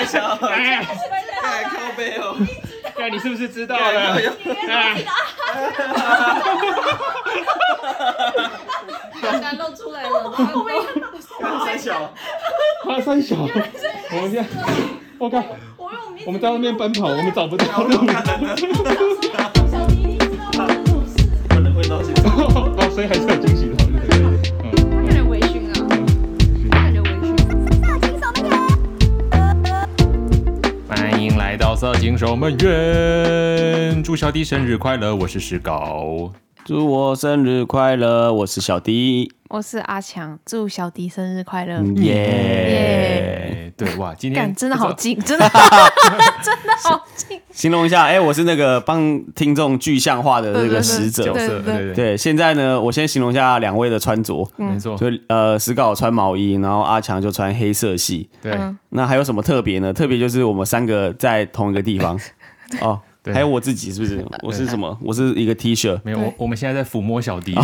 [0.00, 2.34] 太小，太靠背哦。
[2.96, 4.16] 看你是不是知道了？
[9.20, 10.32] 刚刚露出来了，
[11.66, 12.14] 太小，
[12.82, 14.48] 花三小，我们现在，
[15.18, 15.44] 我靠，
[16.24, 17.92] 我们在外面奔跑，我们找不到路。
[19.70, 20.66] 小迪，你知道吗？
[21.50, 22.22] 可能会到现在。
[22.22, 23.69] 哦，所以还是很惊喜
[31.80, 36.30] 迎来到色情守门员，祝小弟生日快乐，我是石膏。
[36.64, 43.72] 祝我生日快乐，我是小迪，我是阿强，祝小迪生日快乐，耶、耶！
[43.76, 47.40] 对哇，今天 真的好近，真的真的好近。
[47.50, 52.16] 形容一下，哎、欸，我是那个帮听众具象化的那个使者角色，对对对，对。
[52.16, 58.56] 现在呢，我先形容一下两位的穿着，没错，就呃，石稿穿毛衣，然后阿强就穿黑色系，对。
[58.90, 59.92] 那还有什么特别呢？
[59.92, 62.18] 特别就是我们三个在同一个地方，
[62.80, 63.00] 哦。
[63.22, 64.24] 对还有我自己是不是？
[64.42, 64.96] 我是什么？
[65.02, 65.98] 我是一个 T 恤。
[66.02, 67.54] 没有，我我们现在在抚摸小迪。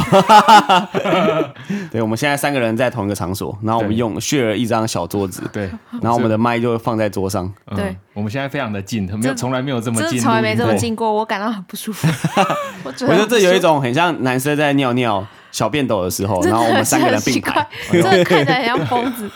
[1.90, 5.42] 对，我们现在三个人在同一个场所，然后我们用 share 一张小桌子。
[5.52, 5.70] 对，
[6.02, 7.50] 然后我们的麦就放在桌上。
[7.74, 12.06] 对，嗯、我们现在非常的近，没有从来没有这么近，从来没这么近过，我感到很不舒服。
[12.84, 19.30] 我觉得这有一种很像男生在尿尿小便斗的时候，然后我们三个人并排，真的看起来很像疯子。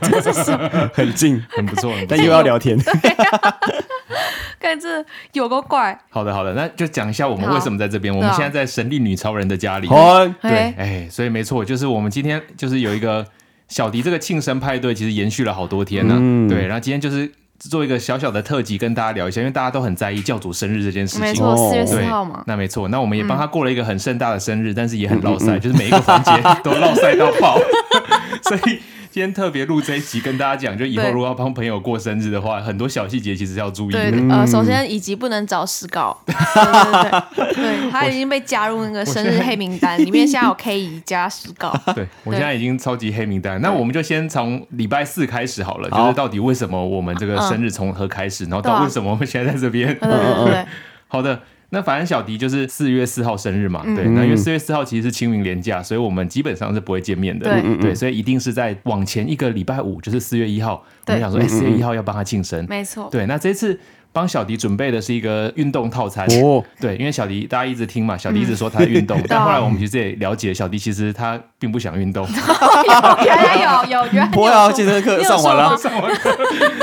[0.00, 0.90] 这是什么？
[0.94, 2.78] 很近，很不错，但又要聊天。
[4.62, 5.98] 看这有个怪。
[6.08, 8.14] 好的，好的，那就讲一下我们为什么在这边。
[8.14, 9.88] 我们现在在神力女超人的家里。
[10.40, 13.26] 对，哎，所以没错，就是我们今天就是有一个
[13.66, 16.48] 小迪这个庆生派对，其实延续了好多天呢。
[16.48, 21.22] 对，然后今天就是做一个小小的特辑，跟大家聊一下，因为大家都很在意教主生日这件事情。
[21.22, 22.44] 没错，四月四号嘛。
[22.46, 26.30] 那没错，那我们也帮他过了一个很盛大的生日，但是也很落赛， 就是每一个环节
[26.62, 27.58] 都落赛到爆，
[28.44, 28.80] 所以。
[29.12, 34.10] 今天特别录这一集，跟大家讲，就以后如果要帮朋友过生日的话，很多小细节其实要注意的。
[34.10, 41.78] 对，呃，首先以及不能找石稿， 对对对，对，他已经被加入那个生日黑名单里面，现在有 K 姨加石稿。
[41.94, 43.60] 对，我现在已经超级黑名单。
[43.60, 49.94] 那我们就先从礼拜四开始好了，就是到底为什么我们这个生日从何开始，然后到为什么我们现在在这边。
[50.00, 50.66] 嗯嗯嗯，
[51.06, 51.38] 好的。
[51.72, 63.80] 那反正小迪就是四月四号生日嘛，对，那因为四月四号其实是清明连假，所以我们基本上是不会见面的，对，对，所以一定是在往前一个礼拜五，就是四月一号，我们想说，哎，四月一号要帮他庆生，没错，对，那这次。
[64.12, 66.26] 帮小迪准备的是一个运动套餐。
[66.42, 72.26] 哦，对，因为小迪大家一直听嘛，小迪一直说他在运动， 但后来我们其实也了解，小迪其实他并不想运动。
[73.24, 76.30] 原来有有原来有，博雅健身课上完了，上完课，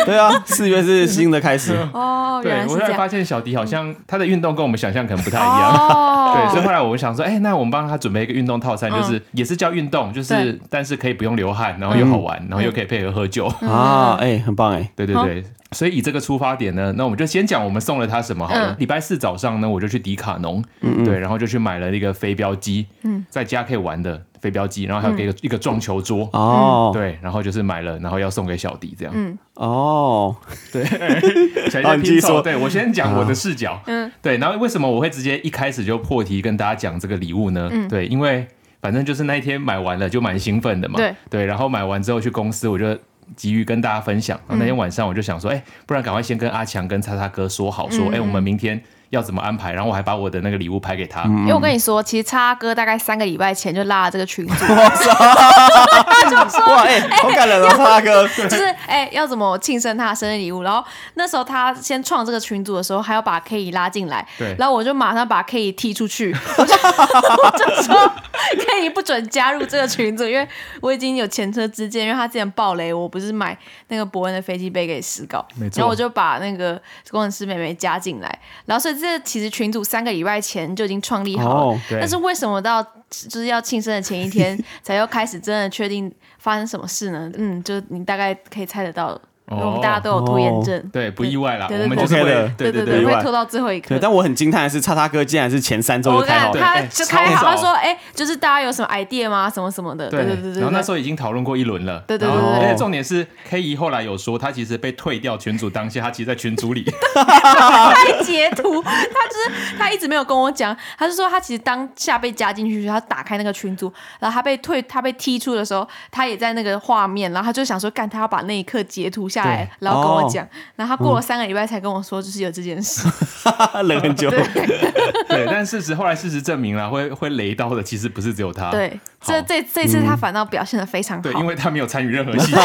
[0.05, 1.75] 对啊，四月是新的开始。
[1.93, 2.39] 哦。
[2.41, 13.47] 对，我后来发现小迪好像他的运动跟我们想象可能不太一样， 对，所以后来我们想说，哎，那我们帮他准备一个运动套餐，就是也是叫运动，就是但是可以不用流汗，然后又好玩，然后又可以配合喝酒。
[13.61, 15.43] 啊，哎，很棒哎，对对对。
[15.71, 18.73] 所以以这个出发点呢，那我们就先讲我们送了他什么好了。
[18.79, 20.63] 礼拜四早上呢，我就去迪卡侬，
[21.03, 22.87] 对，然后就去买了一个飞镖机，
[23.29, 26.29] 在家可以玩的飞镖机，然后还有一个一个撞球桌。
[26.31, 29.13] 哦，对，然后就是买了，然后要送给小迪这样。
[29.13, 30.33] 嗯，哦，
[30.71, 30.85] 对，
[31.69, 37.69] 小迪拼凑，对，我先讲我的视角，嗯，对，然后为什么我会直接一开始就破题跟大家讲这个礼物呢？
[37.89, 38.47] 对，因为
[38.81, 42.97] 反正就是那一天买完了就蛮兴奋的嘛，对，对，然后买完之后去公司我就。
[43.35, 48.81] 急于跟大家分享，然后那天晚上我就想说，哎、欸，不然赶快先跟阿强跟叉叉哥说好，说，哎、欸，我们明天。
[49.09, 49.71] 要怎么安排？
[49.73, 51.23] 然后我还把我的那个礼物拍给他。
[51.23, 58.27] 因为我跟你说，其实叉哥大概三个礼拜前就拉了这个群组， 他 就说：“哎，好感人哦，叉哥。
[58.47, 60.61] ”就是哎，要怎么庆生他的生日礼物？
[60.61, 60.83] 然后
[61.15, 64.27] 那时候他先创这个群组的时候，还要把 K 拉进来。
[64.37, 64.55] 对。
[64.59, 68.11] 然后我就马上把 K 踢出去，我就我就说
[68.59, 70.47] K 不准加入这个群组，因为
[70.81, 75.79] 我已经有前车之鉴，因为他之前爆雷，我不是买那个伯恩的飞机杯给石膏，没错。
[75.79, 78.98] 然后我就把那个工程师妹妹加进来，然后所以。
[78.99, 87.31] 这其实群组三个礼拜前就已经创立好了，oh, 但是为什么到就是要庆生的前一天才要开始真的确定发生什么事呢？
[87.35, 89.19] 嗯，就你大概可以猜得到。
[89.49, 91.67] 我们大家都有拖延症，对，不意外啦。
[91.69, 93.97] 我们就是会，对对对，会拖到最后一刻。
[93.99, 99.49] 但我很惊叹的是，叉叉哥竟然是前三周就开好，他就开好，他说：“哎，就是大家有什么 idea 吗？
[99.49, 100.53] 什么什么的。”对对对。
[100.53, 102.03] 然后那时候已经讨论过一轮了。
[102.07, 102.37] 对对对。
[102.37, 106.85] 而且重点是，K 姨后来有说，他其实被退掉群组当下，他其实在群组里。
[107.15, 119.38] 他还截图，他就是他一直没有跟我讲，他是说他其实当下被加进去，他打开那个群组，然后他被退，他被踢出的时候，他也在那个画面，然后他就想说，干，他要把那一刻截图下。
[119.43, 123.07] 下来，然后跟我讲，然后他过了三个礼拜才跟我说，就是有这件事，
[123.83, 124.29] 冷很久。
[125.29, 128.71] 对，但事实后来事实证明了，会会雷到的其实不是只有他。
[128.71, 131.23] 对，这这这次他反倒表现的非常好。
[131.23, 132.59] 对，因为他没有参与任何 细节，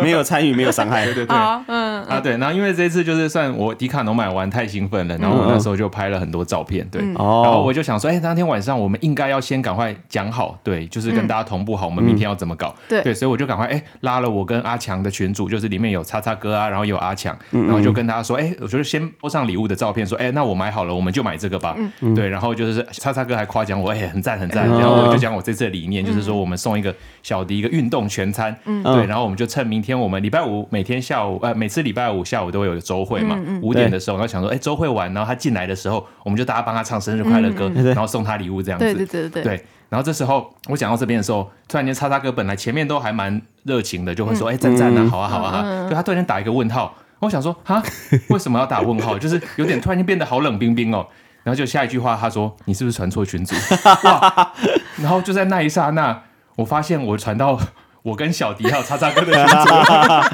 [0.00, 1.04] 没有参与，没有伤害。
[1.04, 12.74] 对对对，嗯啊对，然后因为这次就是算我迪卡侬买完太兴奋了，然后我那时候就拍了很多照片，对，然后我就想说，哎，当天晚上我们应该要先赶快讲好，对，就是跟大家同步好，我们明天要怎么搞。
[12.88, 21.76] 对，所以我就赶快哎拉了我跟阿强的群组，就是里面有叉叉哥啊，然后有阿强，然后就跟大家说，哎，我觉得先播上礼物的照片，说，哎，那我买好了，我们就买这个吧。
[22.14, 24.68] 对，然后就是叉叉哥还夸奖我，哎，很赞很赞。
[24.68, 28.56] 然后我就讲我这次的理念，就是说我们送一个小迪一个运动全餐。
[28.64, 38.84] 对，然后我们就趁明天我们礼拜五每天下午呃每次礼拜五下午都会有个周会嘛，五点的时候，然后想说，哎，周会完，然后他进来的时候，我们就大家帮他唱生日快乐歌，然后送他礼物这样子。
[38.84, 39.42] 对对对对。
[39.42, 47.82] 对，然后这时候我讲到这边的时候，突然间叉叉哥本来前面都还蛮热情的，就会说，哎，赞赞啊，好啊好啊，就他突然间打一个问号，我想说，哈，
[48.30, 49.18] 为什么要打问号？
[49.18, 51.06] 就是有点突然间变得好冷冰冰哦。
[51.44, 53.54] 然后就下一句话，他说：“你是不是传错群组？”
[54.04, 54.52] 哇！
[54.96, 56.22] 然后就在那一刹那，
[56.54, 57.58] 我发现我传到
[58.02, 59.68] 我跟小迪还有叉叉哥的群组，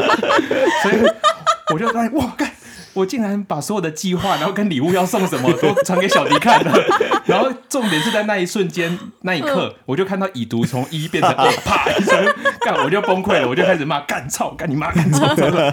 [0.84, 1.02] 所以
[1.72, 2.48] 我就发现哇，干！
[2.94, 6.72] 我竟然把所有的计划，然后跟礼物要送什么 都传给小迪看了，
[7.26, 15.26] 然后重点是在那一瞬间那一刻，我就看到已读从一变成二，啪一声，干我就崩溃了，我就开始骂干操干你妈干操，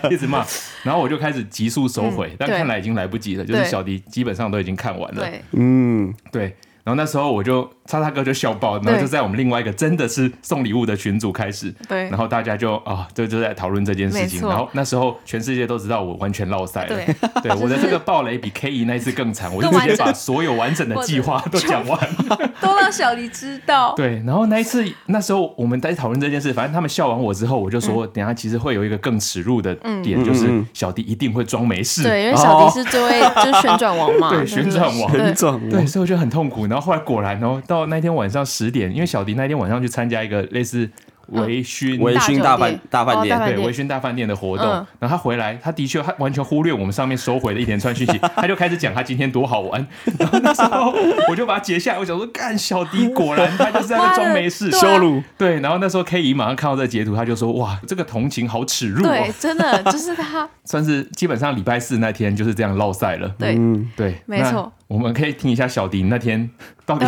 [0.10, 0.46] 一直骂，
[0.84, 6.56] 然后我就开始急速收回，但看来已经来不及了，就是小迪基本上都已经看完了，嗯，对。
[6.84, 22.00] 然后那时候我就叉叉哥就笑爆，然后就在我们另外一个真的是送礼物的群组开始，对，然后大家就啊就就在讨论这件事情，然后那时候全世界都知道我完全落赛了，对，对， 我的这个暴雷比 K 一那一次更惨， 我就直接把所有完整的计划都讲完，
[22.60, 36.66] 都让小迪知道，对，然后那一次那时候我们在讨论这件事，反正他们笑完我之后，我就说等下其实会有一个更耻辱的点，就是小迪一定会装没事，对，因为小迪是这位就是旋转王嘛，对，旋转王，旋转王，对，所以我就很痛苦。
[36.66, 40.88] 然后后来果然，然后到那天晚上十点，因为小迪那天晚上去参加一个类似
[41.30, 44.68] 微醺微醺大饭大饭店，对，微醺大饭店的活动。
[45.00, 49.88] 然后他回来，他的确他完全忽略我们上面收回的一连串讯息， 他就开始讲他今天多好玩。
[50.20, 50.94] 然后那时候
[51.28, 55.24] 我就把它截下来，我想说，干小迪果然他就是在那装没事， 羞辱。
[55.36, 59.04] 对，然后那时候 K 姨马上看到这个截图，他就说，哇，这个同情好耻辱。
[59.04, 63.28] 对，真的就是他， 算是基本上礼拜四那天就是这样落赛了。
[63.40, 63.58] 对，
[63.96, 64.72] 对，没错。
[64.88, 66.48] 我们可以听一下小迪那天
[66.86, 67.06] 到底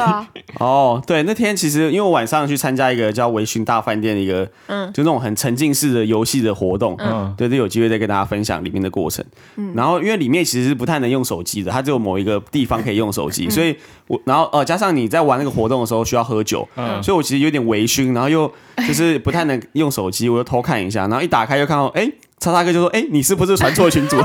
[0.59, 9.23] 哦，对，那天其实因为我晚上去参加一个叫微醺大饭店的一个，嗯，就那种很沉浸式的游戏的活动，嗯，对，就有机会再跟大家分享里面的过程。
[9.57, 13.75] 嗯，然后因为里面其实是不太能用手机的，它只有某一个地方可以用手机，所以
[14.07, 18.51] 我然后呃加上你在玩那个活动的时候需要喝酒，嗯，所以我其实有点微醺，然后又
[18.87, 22.11] 就是不太能用手机，我就偷看一下，然后一打开又看到哎。
[22.39, 24.15] 叉叉哥就说：“哎，你是不是传错群组？”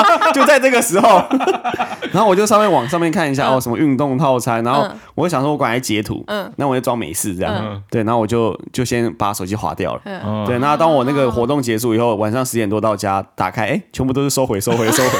[0.34, 1.22] 就在这个时候，
[2.12, 10.00] 然后我就上面往上面看一下哦，什么运动套餐，然后我就想说，我赶快截图，嗯，那我就装没事这样，对，然后我就就先把手机划掉了，
[10.46, 15.18] 对，那当我那个活动结束以后，晚上十点多到家，打开，哎，全部都是收回，收回，收回。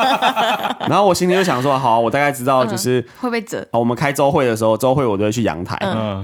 [0.88, 3.66] 然后我心里就想说，好，我大概知道就是会不会折。
[3.72, 5.76] 我们开周会的时候，周会我都会去阳台，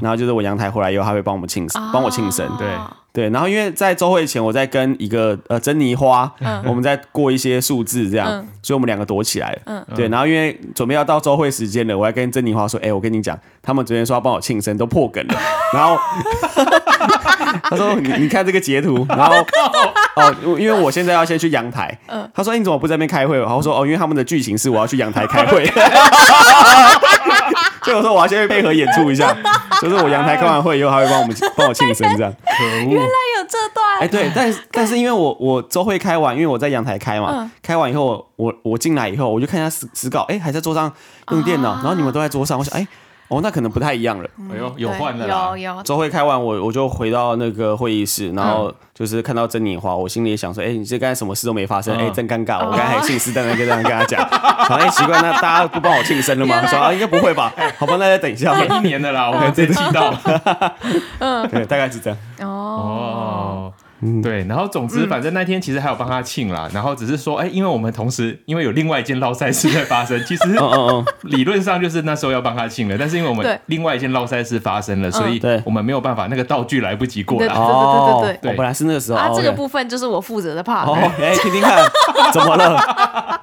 [0.02, 2.68] 然后就是我阳台回来以后，他会帮我们庆生，帮我庆生，对。
[3.12, 9.58] 对，然后因为在周会前，我在跟一个呃珍妮花，嗯、我们在过一些数字这样，嗯、所以我们两个躲起来了。
[9.66, 15.34] 嗯、对，然后因为准备要到周会时间了，我还跟珍妮花说：“哎，我跟你讲，他们昨天说要帮我庆生，都破梗了。”
[15.74, 15.98] 然后
[17.68, 19.36] 他说：“你你看这个截图。”然后
[20.16, 21.98] 哦，因为我现在要先去阳台。
[22.06, 25.66] 嗯、他说：“你怎么不在那边开会？”然后我说：“哦，因为他们的剧情是我要去阳台开会。”
[27.82, 29.36] 所以我说我要先去配合演出一下，
[29.82, 32.32] 就是我阳台开完会以后，他会帮我们 帮我庆生这样。
[32.44, 32.92] 可恶！
[32.92, 33.98] 原来有这段。
[34.00, 40.92] 哎，对，但是但是因为我我周会开完，因为我在阳台开嘛，开完以后我我进来以后，我就看一下史史稿，哎，还在桌上
[41.30, 42.86] 用电脑，然后你们都在桌上，我想哎。
[43.28, 44.28] 哦，那可能不太一样了。
[44.50, 45.26] 哎呦，有换了。
[45.26, 45.82] 有有。
[45.82, 52.58] 周会开完，我我就回到那个会议室，然后就是看到曾妮华，我心里也想说，哎，你这刚才什么事都没发生，哎，真尴尬。
[52.58, 56.66] 我刚才还信誓旦旦跟这样跟他讲，哎，奇怪，那大家不帮我庆生了吗？
[56.66, 57.50] 说啊，应该不会吧？
[57.78, 58.52] 好吧，那再等一下。
[58.62, 60.14] 一年的啦，我们这次知道。
[61.18, 62.18] 嗯，对，大概是这样。
[62.40, 63.72] 哦。
[64.20, 70.42] 对，然后总之，反正那天其实还有帮他庆啦，然后只是说，哎，因为我们同时因为有另外一件捞赛事在发生，其实
[71.22, 77.46] 理论上就是那时候要帮他庆了，但是因为我们另外一件捞赛事发生了，所以我们没有办法，那个道具来不及过来。
[77.46, 80.92] 对对对对对，我本来是那个时候啊，这个部分就是我负责的 part。
[81.20, 81.84] 哎，听听看，
[82.32, 83.40] 怎么了？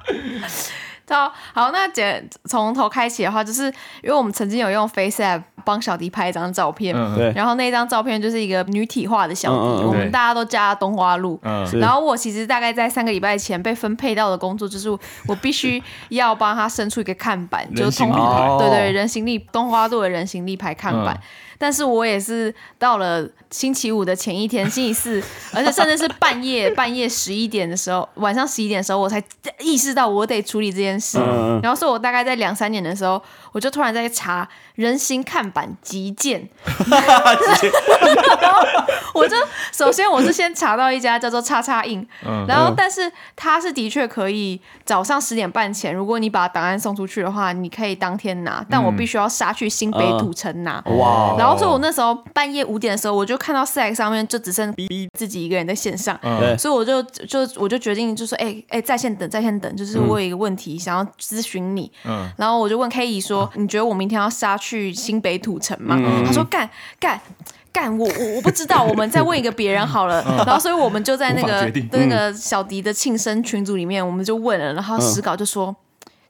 [1.10, 3.64] 好，好，那姐从头开启的话，就是
[4.02, 11.38] 因为我们曾经有用 FaceApp 帮小迪拍一张照片，对，然后那张照片就是一个女体化的小迪，我们大家都叫她冬花露。
[11.80, 14.88] 然后我其实大概在三个礼拜前被分配到的工作就是
[15.26, 18.10] 我必须要帮她伸出一个看板，就是通
[18.58, 21.18] 对对人形立冬花露的人形立牌看板。
[21.60, 29.22] 但是我也是到了星期五的前一天，星期四， 而且甚至是半夜半夜十一点的时候，晚上十一点的时候，我才
[29.58, 31.18] 意识到我得处理这件事。
[31.20, 36.48] 嗯、然后，所以我大概在两三点的时候，我就突然在查人形看板急件。
[38.40, 38.62] 然后
[39.12, 39.36] 我就
[39.70, 42.06] 首先我是先查到一家叫做叉叉印，
[42.48, 50.82] 然后但是它是的确可以早上十点半前，如果你把档案送出去的话，你可以当天拿，但我必须要杀去新北土城拿。
[50.86, 51.36] 哇！
[51.36, 51.49] 然后。
[51.50, 54.72] 然后所以，我那时候半夜五点的时候，我就看到 Slack 上面就只剩
[55.18, 61.90] 自己一个人在线上，嗯、所以我就就我就决定就说，哎、欸、哎、欸，在线等，在线等，就是我有一个问题想要咨询你。
[62.04, 65.96] 嗯、然后我就问 K 姨说，你觉得我明天要杀去新北土城吗？
[65.98, 67.20] 嗯、他说干干
[67.72, 70.22] 干，我我我不知道，我们再问一个别人好了。
[70.28, 75.74] 嗯、然后所以我们就在那个那个小迪的庆生群组里面，我们就问了，然后史稿就说。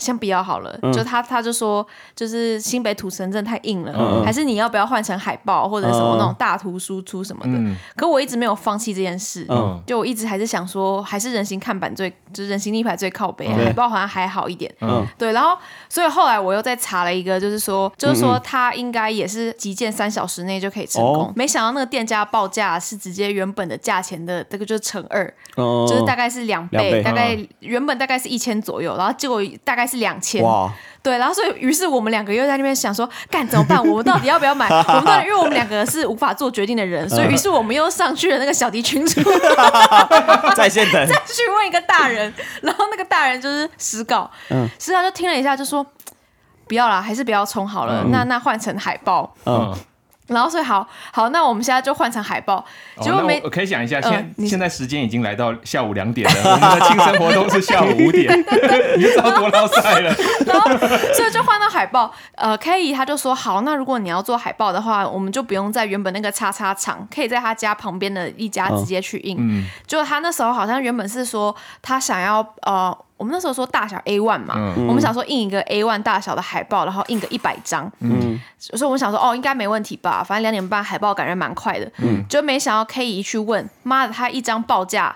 [0.01, 7.53] 嗯先不要好了，嗯、就他他就说，就是新北土城镇太硬了，嗯、还是你要不要换成海报或者什么那种大图输出什么的？
[7.53, 14.75] 嗯、可我一直没有放弃这件事，嗯、就我一直还是想说，还是人形看板最，就是人形立牌最靠北，嗯、海报好像还好一点。
[14.81, 15.55] 嗯、对，然后
[15.91, 21.27] 所以后来我又再查了一个，就是说，就是说他应该也是急件三小时内就可以成功。
[21.27, 25.27] 嗯、没想到那个店家报价是直接原本的价钱的这个就是乘二，
[25.59, 27.03] 嗯、就是大概是两倍，两倍。
[27.03, 29.90] 大概原本大概是一千左右，然后结果大概。
[29.91, 30.73] 是两千，哇。
[31.03, 33.79] 对，然后所以于是我们两个又在那边想说，干怎么办？
[33.83, 34.69] 我们到底要不要买？
[34.89, 39.19] 我们到底因为我们两个是无法做决定的人，所以于是我们又上去了那个小迪群组，
[40.55, 42.31] 在线等， 再去问一个大人，
[42.61, 45.85] 然后那个大人就是实稿，嗯，实稿就听了一下，就说
[46.69, 49.75] 不要啦，还是不要冲好了，嗯、那那换成海报，嗯。
[50.31, 52.65] 然后所以好好，那我们现在就换成海报。
[53.01, 58.33] 结果没，我可以讲一下，现现在时间已经来到下午两点了， 我们的庆生活动是下午五点，
[58.97, 60.15] 你就知道多捞赛了。
[60.47, 60.71] 然后
[61.15, 62.13] 所以就换到海报。
[62.37, 69.37] 呃，K 姨他就说好，那如果你要做海报的话，我们就不用在原本那个叉叉厂，可以在他家旁边的一家直接去印。
[69.39, 72.97] 嗯，就他那时候好像原本是说他想要呃。
[73.21, 85.15] 我们那时候说大小 A one 嘛，嗯、我们想说印一个 A one 大小的海报，然后印个一百张，嗯，所以我们想说哦，应该没问题吧，反正两点半海报感觉蛮快的，嗯，就没想到 K 姨去问，妈的，他一张报价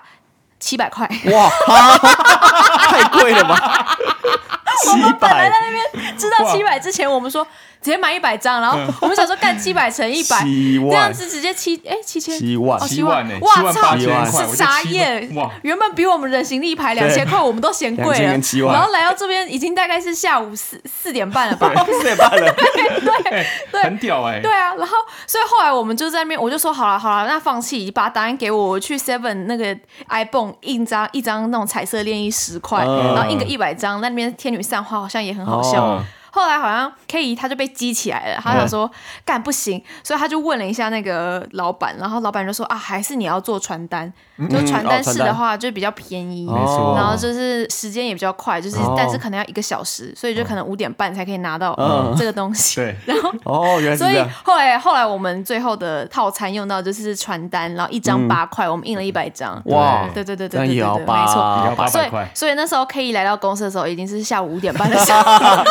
[0.59, 1.49] 七百块，哇，
[2.89, 3.55] 太贵了吧，
[4.91, 7.45] 我们本来在那边知道七百之前，我们说。
[7.81, 10.41] 直接买一百张，然后我们想说干七百乘一百，
[10.89, 13.37] 这样子直接七哎七千七万七万哎？
[13.39, 13.95] 哇操！
[13.95, 15.29] 是傻眼！
[15.61, 18.41] 原本比我们人行立牌两千块，我们都嫌贵了。
[18.73, 21.71] 然后来到这边已经大概是下午四四点半了吧？
[21.85, 24.39] 四点半了， 对对，很屌哎！
[24.41, 29.77] 对啊，然后所以后来我们就在那边，我就说好了好了，那放弃，把答案给我，我去 Seven 那个
[30.09, 36.03] ibon 印张一张那种彩色练衣十块，然后印个一百张，那边天女散花好像也很好笑。
[36.35, 38.91] 后来好像 K 姨他就被激起来了，他想说
[39.23, 44.11] 干不行，所以他就问了一下那个老板，然后老板就说啊，还是你要做传单，
[44.49, 51.73] 就传单式的话就比较便宜，然后就是时间也比较快，就是但是可能要一个小时，所以就可能五点半才可以拿到
[52.17, 52.75] 这个东西。
[52.75, 59.61] 对， 然后哦，原来所以后来后来我们最后的套餐用到就是传单，然后一张八块，我们印了一百张。
[59.67, 65.21] 哇，对对对对对对，没错，所以所以那时候 K 姨来到公司的时候已经是下午五点半的时候，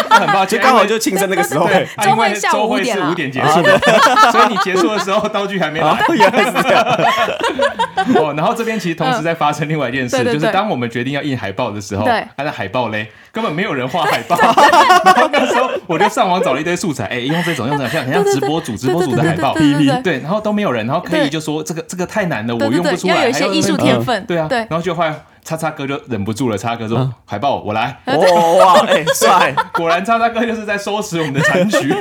[0.09, 0.54] 很抱歉。
[0.57, 3.79] 就刚好就庆生那个时候，对，周会下午五点是五点结束的，
[4.31, 6.05] 所以你结束的时候道具还没来。
[6.15, 6.85] 原来是这样。
[8.17, 12.07] 哦，然后这边其实同时在发生另外一件事，就是当我们决定要印海报的时候，
[12.37, 13.09] 他的海报嘞？
[13.33, 14.37] 根本没有人画海报。
[15.05, 19.55] 然后那时候我就上网找了一堆素材，哎，用这种用这种像像直播主直播主的海报。
[20.03, 25.15] 对，然后都没有人，然后可以就说这个这个太难了，我用不出来，要有一些艺术天分，对啊，对，然后就换。
[25.45, 27.97] 叉叉哥就忍不住了，叉叉哥说：“海报我来。
[28.09, 29.55] ”哇，哎，帅！
[29.75, 31.95] 果然叉叉哥就是在收拾我们的 残局，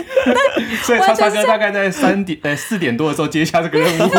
[0.82, 4.12] 所以叉叉哥大概在三点、哎四点多的时候接下这个任务，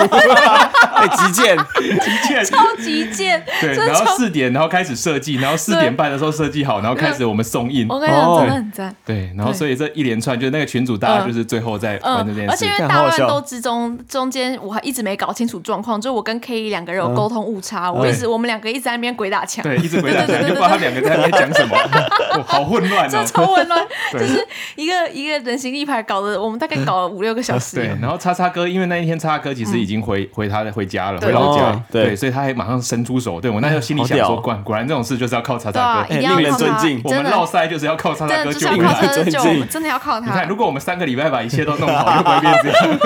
[0.95, 3.43] 哎，急件，急件，超急件。
[3.61, 7.87] 对，然后四点，然后开始设计，然后四点半的时候设计好，然后开始我们送印。
[7.89, 8.95] 我跟你讲，真的很赞。
[9.07, 21.77] 对，然后所以这一连串，就是那个群主大家就是最后在玩这件事，而且因为大乱斗之中，中间我还一直没搞清楚状况，就是我跟 K 两个人有沟通误差，我一直我们两个一直在那边边鬼打墙，对，一直鬼打墙，就不知道他两个在那边讲什么，
[22.45, 27.77] 好混乱哦，超混乱， 就是一个一个人形立牌搞得我们大概搞了五六个小时。
[27.77, 37.01] 对，然后叉叉哥因为那一天叉叉哥其实已经回回他的回家了，回老家，对，所以他还马上伸出手，对我那时候心里想说，果果然这种事就是要靠叉叉哥，令人尊敬。
[37.05, 40.27] 我们烙赛就是要靠叉叉哥救回来，真的要靠他。
[40.27, 42.99] 你看，如果我们三个礼拜把一切都弄好，就不会变这样。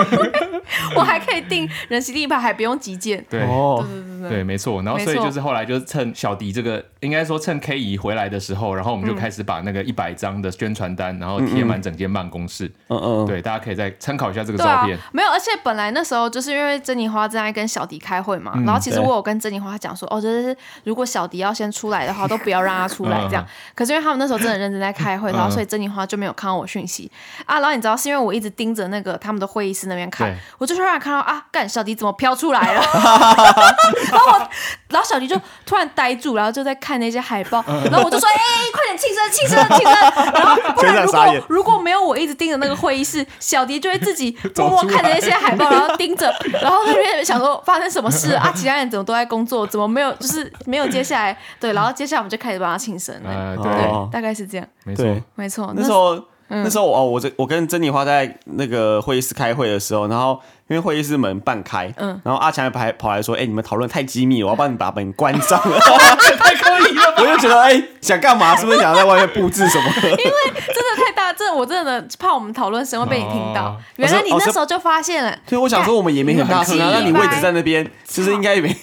[0.94, 3.24] 我还可以定人形立牌，还不用急件。
[3.28, 4.82] 对，哦，对，没错。
[4.82, 12.70] 然后所以就是后来就是趁小迪这个，应该说趁 K 姨回来的时候，然后我们就开始把那个一百张的宣传单，然后贴满整间办公室。
[12.88, 13.26] 嗯嗯。
[13.26, 14.98] 对，大家可以再参考一下这个照片。
[15.12, 23.46] 没有，而且本来那时候就是因为珍妮花正在跟小迪开会嘛，然后其实我有跟珍妮花讲说，哦，就是如果小迪要先出来的话，都不要让他出来 这样。
[23.74, 27.10] 可是因为他们那时候真的认真在开会，然后所以珍妮花就没有看到我讯息
[27.44, 27.60] 啊。
[27.60, 32.82] 然后你知道是因为我一直盯着那个他们的会议室那边看，我就突然看到啊，干小迪怎么飘出来了？
[34.10, 34.48] 然后我，
[34.88, 38.36] 然后小迪就突然呆住，然后就在看那些海报，然后我就说，哎，
[38.72, 40.32] 快点庆生，庆生，庆生！
[40.34, 48.52] 然后不然如果如果没有我一直盯着那个会议室，小迪就会自己 默默看着那些海报，然后盯着，然后那边想说发生什么事啊？
[48.54, 50.12] 其他人怎么都在工作，怎么没有？
[50.14, 56.22] 就是没有接下来对，然后接下来我们就开始帮他庆生了，对，大概是这样，没错，没错，那时候。
[56.48, 65.78] 嗯、那时候哦，我这我跟珍妮花在那个会议室开会的时候，然后因为会议室门半开，嗯，然后阿强还跑跑来说：“哎、欸，你们讨论太机密了，我要帮你把门关上了。”
[66.38, 67.14] 太可以了！
[67.18, 68.54] 我就觉得，哎、欸，想干嘛？
[68.56, 69.92] 是不是想要在外面布置什么？
[70.02, 71.07] 因为真的太大，
[71.38, 73.66] 这我真的怕我们讨论声会被你听到。
[73.66, 75.30] 哦、原来你那时候就发现了。
[75.46, 78.76] 所以我想说，我们也没很大声啊，那你位置在那边，其实应该也没。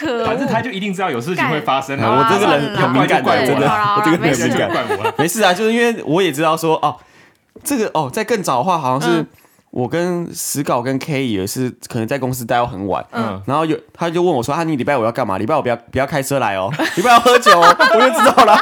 [0.00, 1.98] 可，反正他就一定知道有事情会发生。
[2.00, 5.14] 我这个人很敏感，真的，我这个人很敏感。
[5.18, 6.96] 没事啊，就是因为我也知道说哦。
[7.62, 9.24] 这个哦，在更早的话，好像是
[9.72, 15.38] 我跟史稿跟 K 也是可能在公司待到很晚，嗯，然后有他就问我说：“啊，你礼拜五要干嘛？
[15.38, 18.54] 礼拜五不要不要开车来哦， 礼拜五要喝酒哦。”我就知道了，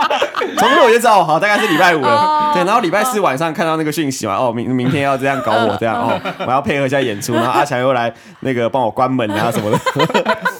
[0.56, 2.52] 从那我就知道，好，大概是礼拜五了。
[2.54, 9.78] 对，然后礼拜四晚上看到那个讯息嘛，哦，明明天要这样搞我这样哦，我要配合一下演出，然后阿强又来那个帮我关门啊什么的。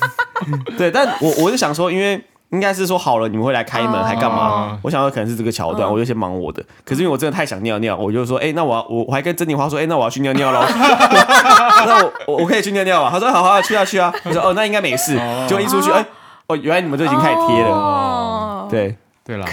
[0.77, 2.23] 对，但我我就想说，因为。
[2.55, 4.79] 应该是说好了，你们会来开门还干嘛？
[4.83, 6.63] 我想到可能是这个桥段，我就先忙我的。
[6.85, 10.65] 可是因为我真的太想尿尿，我就说，哎，那我要我我还跟珍妮花说，哎，那我要去尿尿喽。
[10.71, 13.11] 那我我可以去尿尿啊？
[13.13, 14.15] 他说好好去啊去啊。
[14.25, 15.21] 我说哦，那应该没事。
[15.49, 16.07] 就一出去，哎，
[16.47, 17.71] 哦，原来你们都已经开始贴了。
[17.71, 19.47] 哦，对对了。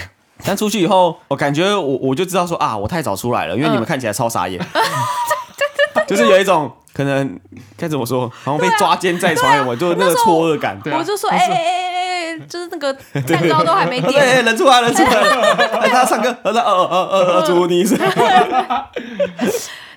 [0.44, 4.60] 但出去以后，我感觉我我就知道说啊，我太早出来了，因为你们看起来超傻眼。
[6.06, 7.38] 就是有一种可能
[7.76, 9.76] 该怎么说，好像被抓奸在床，有没有？
[9.76, 10.78] 就那个错愕感。
[10.84, 11.91] 我就说，哎哎
[12.40, 12.92] 就是那个
[13.26, 19.50] 蛋糕都还没点， 对，人出来，人出来，他唱歌，他哦哦哦哦，祝你生日，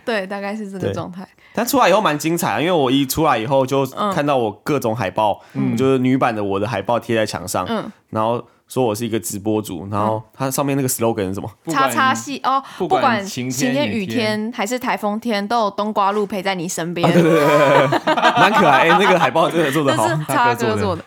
[0.04, 1.28] 对，大概是这个状态。
[1.54, 11.50] 但出来以后蛮精彩啊，因为我一出来以后就看到我各种海报，嗯，就是女版的我的海报贴在墙上，嗯，然后说我是一个直播主，然后它上面那个 slogan 是什么？
[11.72, 18.90] 叉叉系哦，不管晴天雨天还是台风天，都有冬瓜露陪在你身边，对对对，蛮可爱。
[18.90, 21.04] 那个海报真的做得好，叉哥做的。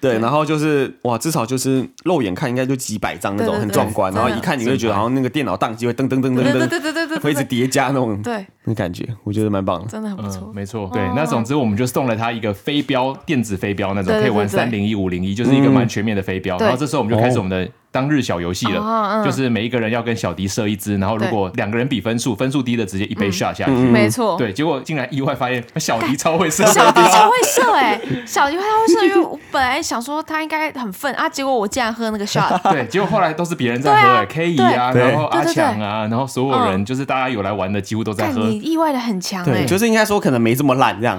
[0.00, 8.46] 对，然后就是哇，至少就是肉眼看应该就几百张那种很壮观，然后一看你会觉得好像那个电脑宕机会噔噔噔噔噔，对对对会一直叠加那种对。
[8.64, 10.88] 那感觉，我觉得蛮棒的，真的很不错，没错。
[10.92, 16.58] 对，那总之我们就送了他一个飞镖电子飞镖那种，可以玩三零一五零一，就是一个蛮全面的飞镖。
[16.58, 17.70] 然后这时候我们就开始我们的。
[17.92, 23.70] 当日小游戏了，就是每一个人要跟小迪射一支，然后如果两个人比分数，分数低的直接一杯 shot 下去。
[23.72, 32.56] 没错，对，结果竟然意外发现 小迪超会射，小迪超会射哎， 小迪超会射，因为我本来想说他应该很愤啊，结果我竟然喝那个 shot。
[32.70, 38.40] 对，结果后来都是别人在喝哎，K 姨啊，然后阿强啊，然后所有人就是大家有来玩的几乎都在喝。
[38.40, 41.18] 你意外的很强哎，就是应该说可能没这么烂这样。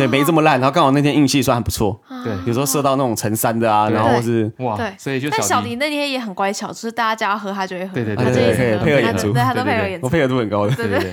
[0.00, 2.00] 对，没这么烂，然后刚好那天运气算还不错。
[2.24, 7.94] 对，有时候射到那种成山的啊，然后是哇，对，所以就但小迪那天也很乖巧，就是大家叫他喝，他就会喝。
[7.94, 10.74] 对对对，配合配合演出，对，他都配合演出，我配合度很高的。
[10.74, 11.12] 对对对。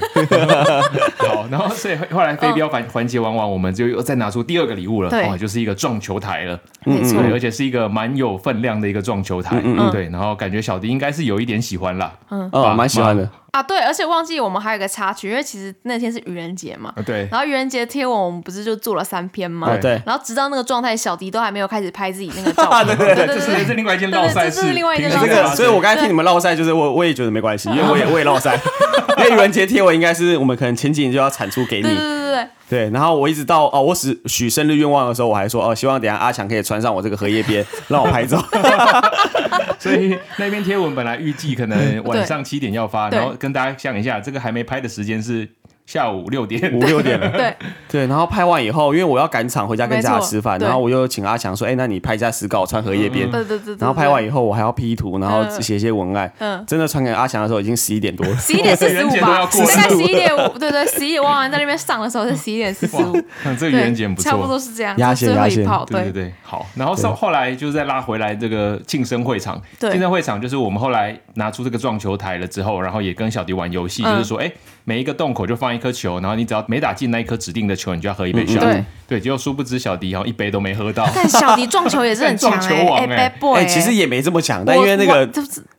[1.28, 6.58] 好，然后所以后来飞镖环环节玩完，我们就又再拿出第二个礼物了，哇，就是一个撞球台了。
[6.86, 9.62] 没错，而且是一个蛮有分量的一个撞球台。
[9.64, 12.14] 嗯，对，然后感觉小迪应该是有一点喜欢啦。
[12.30, 13.30] 嗯，哦，蛮喜欢的。
[13.58, 17.28] 啊，对，而且忘记我们还有个插曲，因为其实那天是愚人节嘛，对。
[17.32, 19.76] 然后愚人节贴文我们不是就做了三篇吗？
[19.82, 20.00] 对。
[20.06, 22.96] 然后直到那个状态，小迪都还没有开始拍自己那个 照片。
[22.96, 24.62] 对对对，这是另外一件绕赛事。
[24.62, 25.56] 这是另外一件烙赛。
[25.56, 28.60] 所以我刚才听你们绕赛，就是我我也觉得没关系，因为我也我也绕赛。
[29.18, 31.88] 因为愚人节贴文应该是我们可能前几年就要产出给你。
[32.70, 38.44] 对然后我一直到哦，我许许生日愿望的时候，我还说哦，希望等下阿强可以穿上我这个荷叶边，让我拍照。
[39.80, 45.48] 所以那篇贴文本来预计可能晚上七点要发，然后跟大家讲一下，这个还没拍的时间是
[45.88, 47.32] 下午六点，五六点了。
[47.32, 47.56] 对
[47.88, 53.74] 对，然后拍完以后，因为我要赶场回家跟家吃饭，然后我又请阿强说：“哎，那你拍一下实稿，穿荷叶边。”对对对。
[53.80, 56.30] 然后拍完以后，我还要 P 图，然后写一些文案。
[56.40, 56.62] 嗯。
[56.68, 58.36] 真的传给阿强的时候，已经十一点多了。
[58.36, 60.60] 十一点四十五吧，大概十一点五。
[60.60, 63.14] 对对，十一点我好像在那边上的时候是十一点四十五。
[63.58, 64.30] 这个愚人节不错。
[64.30, 64.94] 差不多是这样。
[64.98, 65.66] 压线压线。
[65.86, 66.66] 对对对，好。
[66.76, 69.62] 然后后后来就是再拉回来这个庆生会场。
[69.80, 69.90] 对。
[69.92, 74.52] 庆生会场就是我们后来拿出这个撞球台了之后，然后也跟小迪玩游戏，就是说，哎。
[74.88, 78.58] 每一个洞口就放一颗球，然后你只要没打进那一颗指定的球，你就要喝一杯水。
[78.58, 81.08] 对对，结果殊不知小迪好像一杯都没喝到。
[81.16, 85.30] 但小迪撞球也是很 强哎，哎哎，其实也没这么强，但因为那个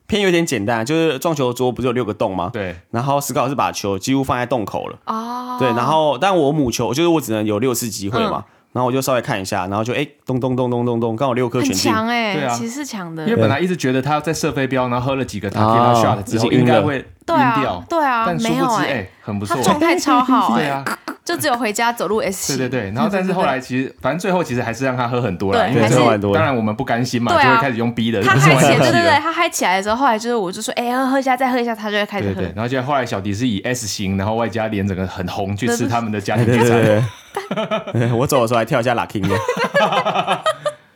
[0.06, 2.50] 偏有点简单，就是撞球桌不是有六个洞吗？
[2.52, 2.76] 对。
[2.90, 4.98] 然后史考是把球几乎放在洞口了。
[5.06, 5.56] 哦。
[5.58, 8.44] 对，然后但我母球就是我只能有六次机会嘛。
[8.72, 11.90] 然后我就稍微看一下，然后就哎，咚咚咚咚咚咚，刚好六颗全进。
[11.92, 13.24] 强哎，对啊，其实是强的。
[13.24, 20.84] 因为本来一直觉得他在射飞镖，然后喝了几个他 Tequila shot 之后应该会晕掉，对啊，但殊不知哎，很不错，他状态超好， 对啊，
[21.24, 26.34] 就只有回家走路 S 对对对，然后但是后来其实反正最后其实还是让他喝很多了，因为喝很多。
[26.34, 28.22] 当然我们不甘心嘛，就会开始用逼的。
[28.22, 32.42] 他 嗨起来，对对对，他嗨起来的时候，后来就是我就说，哎，喝喝一下，再喝一下，他就会开始喝。
[32.54, 37.08] 然后就后来小迪是以 S 型，然后外加脸整个很红去吃他们的家庭聚餐。
[38.16, 39.28] 我走的时候还跳一下 Locking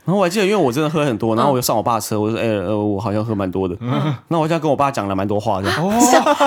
[0.04, 3.76] 然后我还记得，因为我真的喝很多，然后我就上我爸车，我说：“哎呃，我好像喝蛮多的。”
[4.28, 5.78] 那我就跟我爸讲了蛮多话，这样。
[5.80, 5.92] 哦，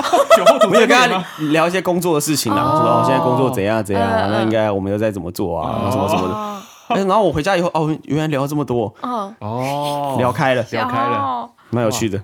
[0.70, 7.04] 没有跟他聊一些工作的事情啊，说哦，现在工作怎样怎样，那应该我们又在怎么做啊，什么什么的。
[7.06, 8.94] 然后我回家以后，哦，原来聊了这么多，
[9.40, 12.20] 哦，聊开了，聊开了，蛮有趣的。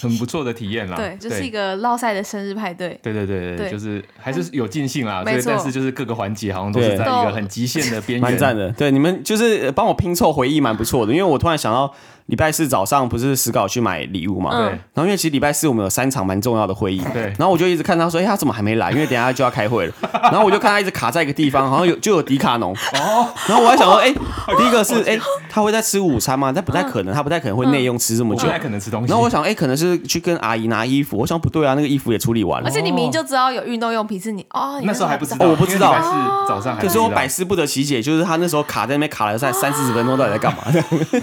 [0.00, 8.70] 很不错的体验啦，对，就是一个落赛的生日派对，对对对对，就是还是有尽兴啦，所以但是就是各个环节好像都是在一个很极限的边缘，蛮赞的。
[8.72, 11.94] 对，你们就是帮我拼凑回忆，蛮不错的，因为我突然想到。
[12.26, 14.50] 礼拜四早上不是史稿去买礼物嘛？
[14.56, 14.66] 对。
[14.66, 17.02] 然后因为其实礼拜四我们有三场蛮重要的会议。
[17.12, 17.22] 对。
[17.38, 18.90] 然后我就一直看他说：“哎，他怎么还没来？
[18.92, 19.92] 因为等下就要开会了。
[20.30, 22.72] ”然后我就看他一直卡在一个地方，好像有就有迪卡侬。
[22.94, 23.28] 哦。
[23.48, 24.12] 然后我还想说：“哎，
[24.56, 26.52] 第一个是哎，他会在吃午餐吗？
[26.54, 28.44] 但不太可能，他不太可能会内用吃这么久。
[28.44, 29.08] 不太可能吃东西。
[29.08, 31.16] 然后我想：哎，可能是去跟阿姨拿衣服。
[31.16, 32.68] 我想不对啊，那个衣服也处理完了。
[32.68, 34.80] 而且你明明就知道有运动用品是你哦。
[34.84, 35.94] 那时候还不知道，我不知道。
[36.00, 36.82] 是早上还。
[36.82, 40.62] 可是我百思不得其解，就是他那时候卡在那边卡了在三四十分钟，到底在干嘛？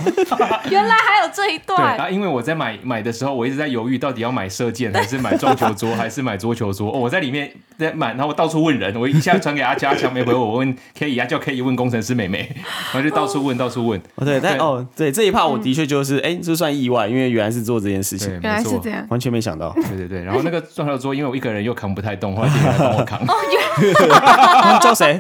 [0.69, 1.97] 原来还有这一段。
[1.97, 6.91] 对啊，因为我在买买的时候，我一直在犹豫，到底要买射箭还是买撞球桌还是买桌球桌。
[6.91, 12.49] 哦，我在里面 在买，然后我到处问人，我一下传给阿强，阿强没回我，我问 K 姨，叫 K 姨问工程师妹妹，
[12.93, 14.01] 然后就到处问，到处问。
[14.15, 19.71] 哦，对，但哦，对这一趴我的确就是，哎，这算意外，因为原来是做这件事情，原来是这样，完全没想到。
[19.73, 23.19] 对对对，然后那个撞球桌，因为我一个人又扛不太动，后来店员来帮我扛。
[23.19, 25.19] 哦，叫谁？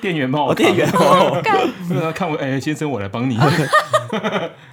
[0.00, 1.40] 店员帮我店员哦，
[2.14, 3.38] 看我，哎，先生，我来帮你。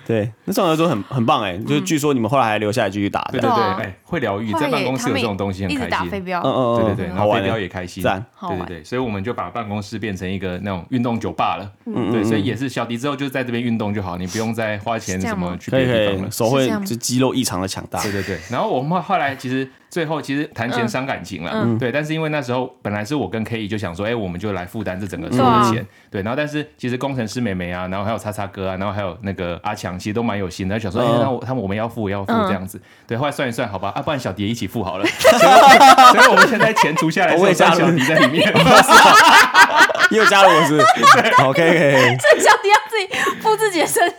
[0.05, 3.21] 对，那上合作很很棒哎，就是据说你们后来还留下来继续打。
[3.31, 5.89] 对对对，哎，会疗愈，在办公室有这种东西很开心。
[5.89, 11.71] 打飞镖，嗯嗯对对对，然后飞镖也开心，对对对，所以我们就把办公室变成一个那种运动酒吧了。
[11.85, 18.01] 嗯对，所以也是小迪之后就在这边运动就好，你不用再花钱什么去别的地方了，手会就肌肉异常的强大。
[18.01, 19.69] 对对对，然后我们后来其实。
[19.93, 38.51] 最后其实谈钱伤感情了，嗯，对，但是因为那时候本来是我跟 K E 就想说，哎，我们就来负担这整个所有的钱，对，然后但是其实工程师妹妹啊，然后还有叉叉哥啊，然后还有那个阿强，其实都蛮有心的，想说，哎，那我他们我们要付，我要付这样子，对，后来算一算，好吧，啊，不然小迪一起付好了， 所以我们现在钱除下来，我也加小迪在里面，
[40.09, 40.79] 又加了我是，
[41.45, 44.11] OK，这小迪要自己付自己的生日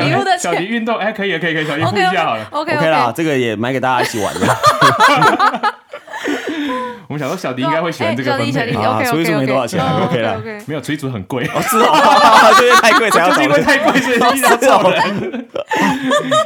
[0.00, 4.40] 礼物的钱，小迪运动，哎，可以可以可以，小迪付一下好了，OK OK 啦，这个也买给大家一起玩的。
[7.08, 8.72] 我们想说小迪应该会喜欢这个分配。
[8.74, 15.48] 啊，除以组没多少钱，OK 了，没有除以组很贵，哦是哦， 就是太贵才要找，因为太贵所以要找人。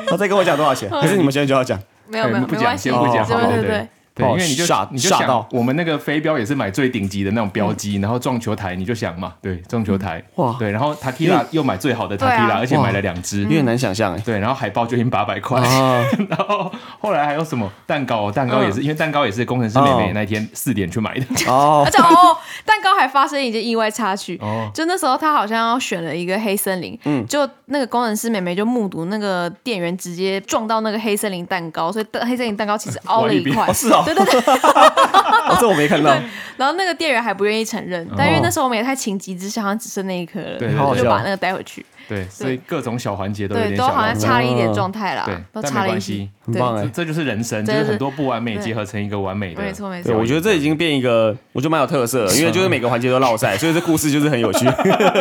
[0.07, 0.89] 他 再跟我讲多少钱？
[0.89, 3.69] 可是你们现在就要讲，没有没有，不讲先不讲，对对。
[3.69, 3.89] 对。
[4.15, 15.61] 对，因为你就你就想，我们那个飞镖也是买最顶级的那种标机，然后撞球台你就想嘛，对，撞球台，哇，对，然后 Tequila 又买最好的 Tequila，而且买了两只，有点难想象哎，对，然后海报就已经八百块，
[16.31, 17.69] 然后后来还有什么？
[17.87, 24.41] 蛋糕，蛋糕也是，因为蛋糕也是工程师妹妹那天四点去买的，哦， 而且哦，蛋糕还发生一件意外插曲，
[24.73, 34.04] 就那时候他好像要选了一个黑森林，嗯，就那个工程师妹妹就目睹那个店员直接撞到那个黑森林蛋糕，所以黑森林蛋糕其实凹了一块， 是哦。
[34.05, 34.41] 对对对，
[35.61, 36.11] 这我没看到。
[36.57, 41.85] 然后那个店员还不愿意承认，但因为那时候我们也太情急之下，好像只剩那一颗了，然后就把那个带回去。
[42.09, 46.29] 对，所以各种小环节都有点都好像差了一点状态啦，对，都差了一些。
[46.45, 49.63] 很棒哎，这就是人生，就是很多不完美结合成一个完美的。
[49.63, 50.13] 没错没错。
[50.13, 54.67] 对，我觉得这已经变一个，我觉得蛮有特色的，因为就是每个环节都落赛，所以这故事就是很有趣。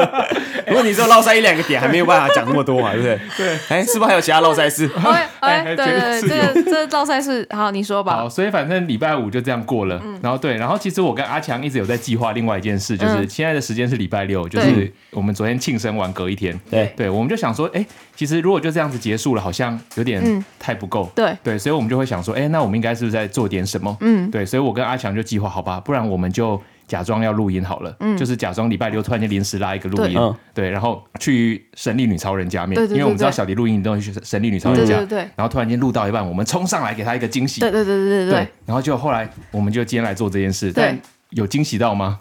[0.67, 3.19] 如果你只有落赛一两个点，还没有办法讲那么多嘛，对不对？
[3.37, 3.57] 对。
[3.69, 4.89] 哎，是不是还有其他落赛事？
[5.39, 8.17] 哎，对对对，这个这个落赛事，好，你说吧。
[8.17, 10.01] 好，所以反正礼拜五就这样过了。
[10.21, 16.59] 然后对，然后其实我跟阿强一直有在计划另外一件事，就是现在的时间是礼拜六，就是我们昨天庆生完隔一天。
[16.73, 16.93] 对。
[16.95, 21.09] 对，我们就想说，哎，其实如果就这样子结束了，好像有点太不够。
[21.15, 21.35] 对。
[21.43, 23.95] 对，所以我们就会想说，哎，那我们应该是不是在做点什么？
[24.01, 30.19] 嗯，对，所以我跟阿强就计划，好吧，不然我们就假装要录音好了，嗯，就是假装礼拜六突然间临时拉一个录音，
[30.53, 40.97] 对，然后去神力女超人家面，因为我们知道小迪录音都会去神力女超人家，对对，然后突然间录到一半，我们冲上来给他一个惊喜，对对对对对，然后就后来我们就今天来做这件事，但
[41.29, 42.19] 有惊喜到吗？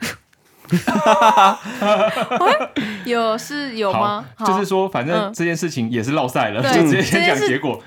[3.05, 4.25] 有是有吗？
[4.44, 7.79] 就是说，反正这件事情也是落赛了，就直接先讲结果。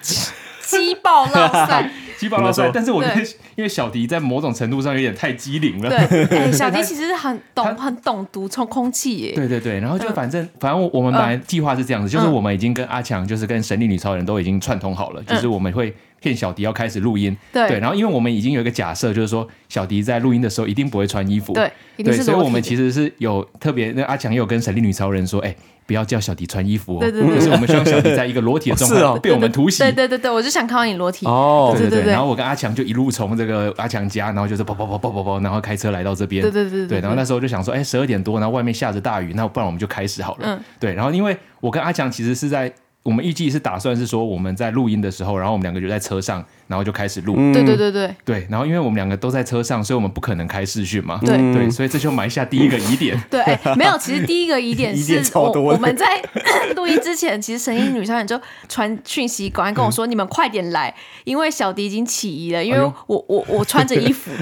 [0.67, 2.71] 鸡爆落赛， 鸡爆落赛。
[2.73, 3.21] 但是我觉得，
[3.55, 5.89] 因为小迪在某种程度上有点太机灵了。
[5.89, 9.33] 对，小迪其实很懂， 很懂读冲空气耶。
[9.35, 17.37] 对对对，然后就反正反正我我们本来计划是这样子，就是我们已经跟阿强，就是跟神力女超人都已经串通好了，就是我们会骗小迪要开始录音。
[17.53, 21.53] 对，然后因为我们已经有一个假设，就是说小迪在录音的时候一定不会穿衣服。
[21.53, 25.55] 对，对，所以我们其实是有特别，那阿强也有跟神力女超人说，哎。
[25.87, 29.83] 不要叫小迪穿衣服哦，就是我们希望小迪在一个裸体的状态被我们突袭。
[29.83, 31.27] 对对对对，我就想看到你裸体。
[31.27, 32.11] 哦，对对对。
[32.11, 36.41] 然后我跟阿强就一路从这个阿强家，然后就是跑跑跑跑跑跑，然后开车来到这边。
[36.41, 36.99] 对对对对。
[37.01, 40.47] 然后那时候就想说，哎，十二点多，然后外面下着大雨，那不然我们就开始好了。
[40.47, 40.59] 嗯。
[40.79, 42.73] 对，然后因为我跟阿强其实是在。
[43.05, 47.35] 我们预计是打算是说我们在录音的时候，然后我们两个就在车上，然后就开始录。
[47.53, 48.47] 对对对对对。
[48.49, 51.19] 然后因为我们两个都在车上，所以我们不可能开视讯嘛。
[51.25, 53.21] 对对，所以这就埋下第一个疑点。
[53.29, 53.43] 对，
[53.75, 56.21] 没有，其实第一个疑点是我我们在
[56.75, 64.31] 录音之前，其实神力女超人就传讯息，赶快跟我说：“你们快点来，因为小迪已经起疑了，因为我我我穿着衣服。”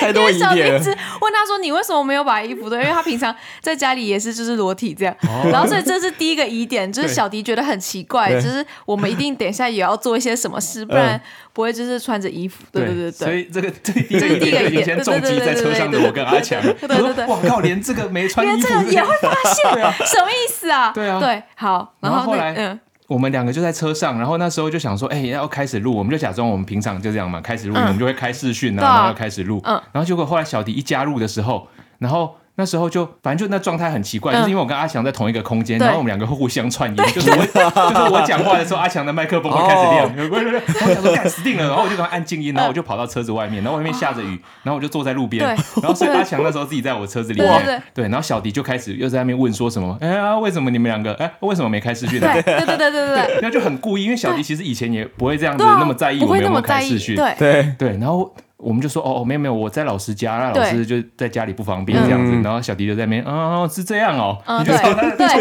[0.00, 0.56] 太多疑点了。
[0.56, 2.76] 因为小迪问他说：“你为什么没有把衣服脱？
[2.78, 5.14] 因为他平常在家里也是就是裸体这样。”
[5.50, 11.20] 然后所以这是第一个疑点，就是小迪觉得很奇怪，就是我们一定等一下也要做一些什么事，不然
[11.52, 12.64] 不会就是穿着衣服。
[12.72, 13.12] 对对对对。
[13.12, 16.60] 所以这个这第一个疑点先重击在车上的我跟阿强。
[16.62, 17.26] 对对对。
[17.26, 17.60] 哇靠！
[17.60, 20.92] 连这个没穿衣服也会发现，什么意思啊？
[20.92, 21.20] 对啊。
[21.20, 21.94] 对，好。
[22.00, 22.80] 然后后来，嗯。
[23.08, 32.36] 我们两个就在车上，然后那时候就想说，哎，要开始录，我们就假装我们平常就这样嘛，开始录，我们就会开视讯啊，然后要开始录，然后结果后来小迪一加入的时候，然后。
[32.56, 39.82] 那时候就反正就那状态很奇怪，就是因为我跟阿强在同一个空间，然后我们两个会互相串音，就是我 就是我讲话的时候，阿强的麦克风会开始
[41.02, 52.20] 亮， 死定了，然后我就赶快按静音，然后我就跑到车子外面，然后外面下着雨，然后我就坐在路边，然后所以阿强那时候自己在我车子里面，对，然后小迪就开始又在那边问说什么， 哎呀，为什么你们两个，哎，为什么没开视讯？
[52.20, 57.34] 对对对对对对，那就很故意，因为小迪其实以前也不会这样子那么在意我们有没有开视讯，对。
[57.38, 57.74] 对。
[57.78, 58.34] 对，然后。
[58.62, 62.32] 我们就说哦，没有没有，我在老师家，那老师就在家里不方便这样子。
[62.42, 64.94] 然后小迪就在那边，哦，是这样哦，你 就 充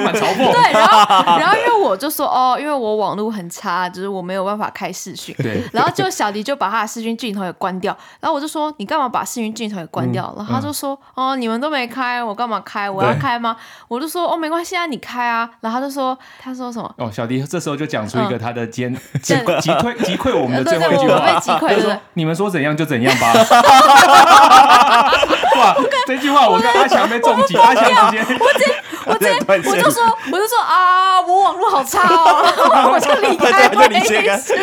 [0.03, 0.51] 满嘲讽。
[0.51, 5.35] 对，然后 然后因为我就说哦，因为我网络很差，就是我没有办法开视讯。
[5.37, 5.61] 对。
[5.71, 7.95] 然后就小迪就把他的视讯镜头也关掉。
[8.19, 10.33] 然后我就说你干嘛把视讯镜头也关掉？
[10.35, 12.89] 然后他就说哦，你们都没开，我干嘛开？
[12.89, 13.55] 我要开吗？
[13.87, 15.49] 我就说哦，没关系啊，你开啊。
[15.61, 16.91] 然后他就说他说什么？
[16.97, 21.19] 哦，小迪这时候就讲出一个他的尖击击溃击溃我们的最后一句话。
[21.25, 22.01] 被击溃了。
[22.15, 23.10] 你们说怎样就怎样。
[23.19, 23.33] 吧，
[25.57, 25.75] 哇！
[26.07, 28.65] 这句话我跟阿强被重击，阿强直接，我直接，
[29.05, 29.31] 我直接，
[29.69, 32.43] 我就说，我就说啊，我网络好差哦，
[32.93, 34.55] 我就离开，就离开，所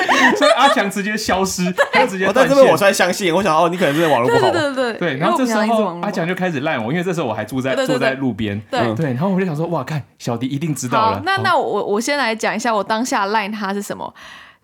[0.47, 2.31] 以阿强直接消失，他直接。
[2.35, 5.17] 但是我才相信，我想哦，你可能是网络不好，对对对对。
[5.17, 9.07] 然后这时候阿强就开始赖我，因为这时候我还住在坐在路边，对对。
[9.13, 11.23] 然后我就想说，哇，看小迪一定知道了。
[11.25, 14.13] 那那我我先来讲一下，我当下赖他是什么。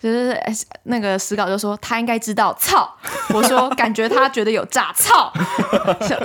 [0.00, 0.38] 就是
[0.82, 2.94] 那个史稿就说他应该知道，操！
[3.30, 5.32] 我说感觉他觉得有诈，操！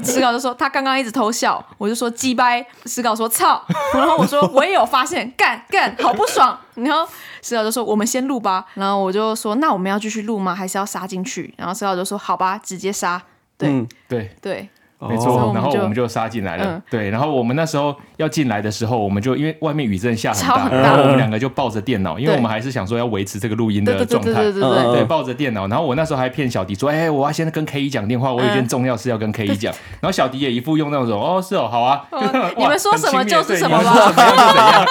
[0.03, 2.65] 史稿就说他刚刚一直偷笑，我就说鸡掰。
[2.85, 6.59] 史稿说操，然后我说我也有发现，干干好不爽。
[6.75, 7.07] 然后
[7.41, 10.53] 史稿就说我们先录吧，然后我就说那我们要继续录吗？
[10.53, 11.53] 还是要杀进去？
[11.57, 13.21] 然后史稿就说好吧，直接杀。
[13.57, 14.69] 对、嗯、对对。
[15.01, 16.81] 没错，然后我们就杀进来了。
[16.89, 24.33] 对，然后我们那时候要进来的时候，我们就因为外面雨真的下很大，然后我们两个就抱着电脑，因为我们还是想说要维持这个录音的状态。
[24.33, 25.67] 对对对对对，抱着电脑。
[25.67, 32.03] 然后我那时候还骗小迪说：“哎，我要先跟 K 一讲电话，我有件重要事要跟 K 一讲。”然后小迪也一副用那种“哦，是哦，好啊。
[32.57, 34.85] ”你们说什么就是什么吧。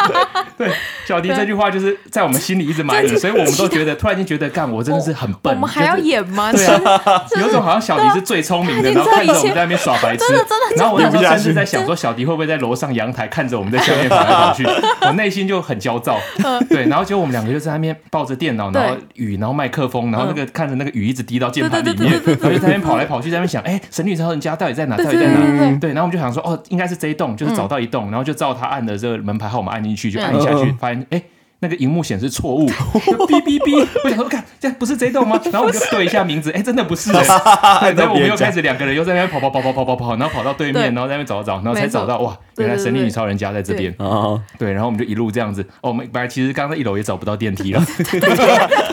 [0.57, 0.71] 对，
[1.07, 5.55] 小迪这句话就是在我们心里一直埋着，所以我们都觉得突然间觉得，干我真的是很笨。
[5.55, 6.51] 我们还要演吗？
[6.51, 9.98] 对啊，有种好像小迪是最聪明的，然后看着我们在那边耍。
[10.03, 10.25] 白痴，
[10.77, 14.65] 然后我那时候甚至在想说，小迪会不会在楼上阳台看着我们在下面跑来跑去，
[15.03, 16.19] 我内心就很焦躁。
[16.69, 24.97] 对，然后结果我们两个就在那边抱着电脑，然后雨，然后麦克风，然后那个看着那个雨一直滴到键盘里面，然后就在那边跑来跑去，在那边想，哎，神女超人家到底在哪？
[24.97, 25.79] 到底在哪？
[25.79, 31.23] 对，然后我们就想说，哦，应该是这一栋，就是找到一栋，然后就照他按的这个门牌号码按进去，就按下去，发现，哎。
[31.61, 33.87] 那个荧幕显示错误，哔哔哔！
[34.05, 35.41] 我想说，看，这不是这栋吗？
[35.51, 37.11] 然后我就对一下名字，哎，真的不是。
[37.13, 37.25] 然
[38.07, 43.95] 后我们又开始两个人又在那边跑跑跑跑跑跑跑，然后跑到对面，然后在那边找找，然后才找到，哇，原来神力女超人家在这边。
[44.59, 45.63] 对，然后我们就一路这样子。
[45.81, 47.81] 哦，我们本来其实刚刚在一楼也找不到电梯了。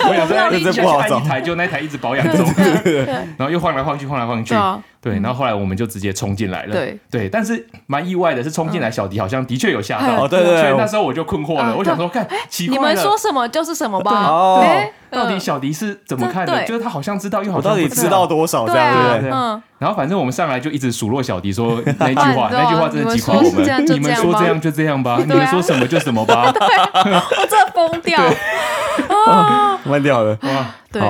[0.07, 1.19] 我想说，那这不好找。
[1.19, 2.45] 一台就那台一直保养中，
[3.37, 4.53] 然后又晃来晃去，晃来晃去。
[5.01, 6.73] 对，然后后来我们就直接冲进来了。
[6.73, 10.27] 对对，但是蛮意外的，是冲进来，小迪好像的确有吓到。
[10.27, 14.61] 对对对，那时候我就困惑了，我想说，看，奇怪，你们说什么就是什么吧。
[14.61, 16.63] 对，到底小迪是怎么看的？
[16.65, 19.31] 就是他好像知道，又好像到底知道多少这样，对不对？
[19.31, 19.63] 嗯。
[19.79, 23.85] 然后反正我们上来就一直数落小迪说 那句话，那句话真的击垮我们。
[23.87, 26.51] 你们说这样就这样吧，你们说什么就什么吧。
[26.53, 28.19] 我真的疯掉，
[29.83, 30.75] 疯掉了哇！
[30.91, 31.01] 对。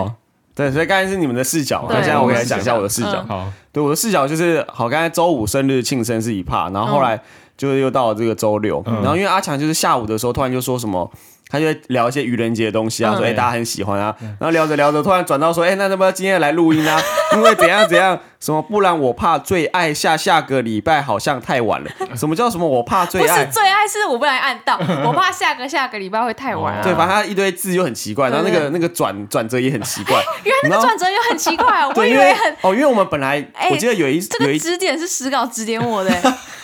[0.56, 3.22] 对，所以刚才是你们的视角，那现在我给大家讲一下我的视角。
[3.28, 7.20] 好，对，我的视角就是，好，刚才周五生日庆生是一趴，然后后来
[7.58, 11.12] 就是又到了这个周六，然后因为阿强就是下午的时候突然就说什么。
[11.50, 17.00] 他就会聊一些愚人节的东西啊，说哎大家很喜欢啊，然后聊着聊着突然转到说哎那要不要今天来录音啊？
[17.34, 21.90] 因为怎样怎样什么，不然我怕最爱下下个礼拜好像太晚了。
[22.16, 23.44] 什么叫什么我怕最爱？
[23.46, 26.80] 不是最爱是我不能按到， 我怕下个下个礼拜会太晚。
[26.84, 30.24] 对，反正他一堆字又很奇怪，然后那个那个转转折也很奇怪。
[30.46, 36.12] 原来那个转折又很奇怪，我以为很哦，因为我们本来我记得有一这个指点是史稿指点我的，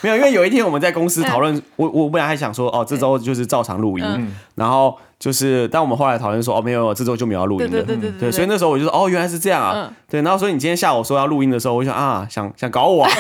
[0.01, 4.95] 没有，因为有一天我们在公司讨论，我我本来还想说哦这周就是照常录音，然后。
[5.21, 13.11] 就是，但我们后来讨论说，哦，没有，这周就没有要录音的，对对对对，对，所以那时候我就说，哦，原来是这样啊，嗯、对，然后所以你今天下午说要录音的时候，我就想啊，想想搞我，啊，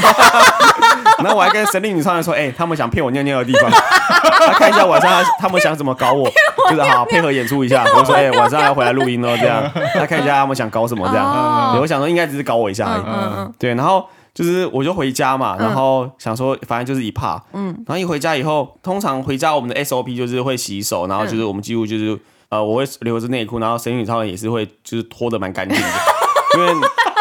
[1.23, 6.27] 然后我还跟神力女超人说，哎、欸，他们想骗我尿尿的地方，他看一下晚上他他们想怎么搞我，
[6.71, 14.03] 就是好，好配合演出一下， 我说，哎、欸，晚上要回来录音哦，这样，他看一下他们想搞什么这样，哦、对，我想说应该只是搞我一下而已，嗯嗯，对，然后。
[14.41, 25.87] 就是我就回家嘛，然后想说反正就是一怕，嗯，然后一回家以后，通常回家我们的 SOP 就是会洗手，然后就是我们几乎就是呃我会留着内裤，然后神女超人也是会就是脱的蛮干净的，
[26.57, 26.73] 因为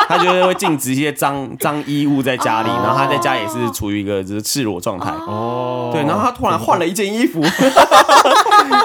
[0.08, 7.40] 他就是会禁止一些脏脏衣物在家里，然后他在家也是处于一个就是赤裸状态，哦，对，然后他突然换了一件衣服，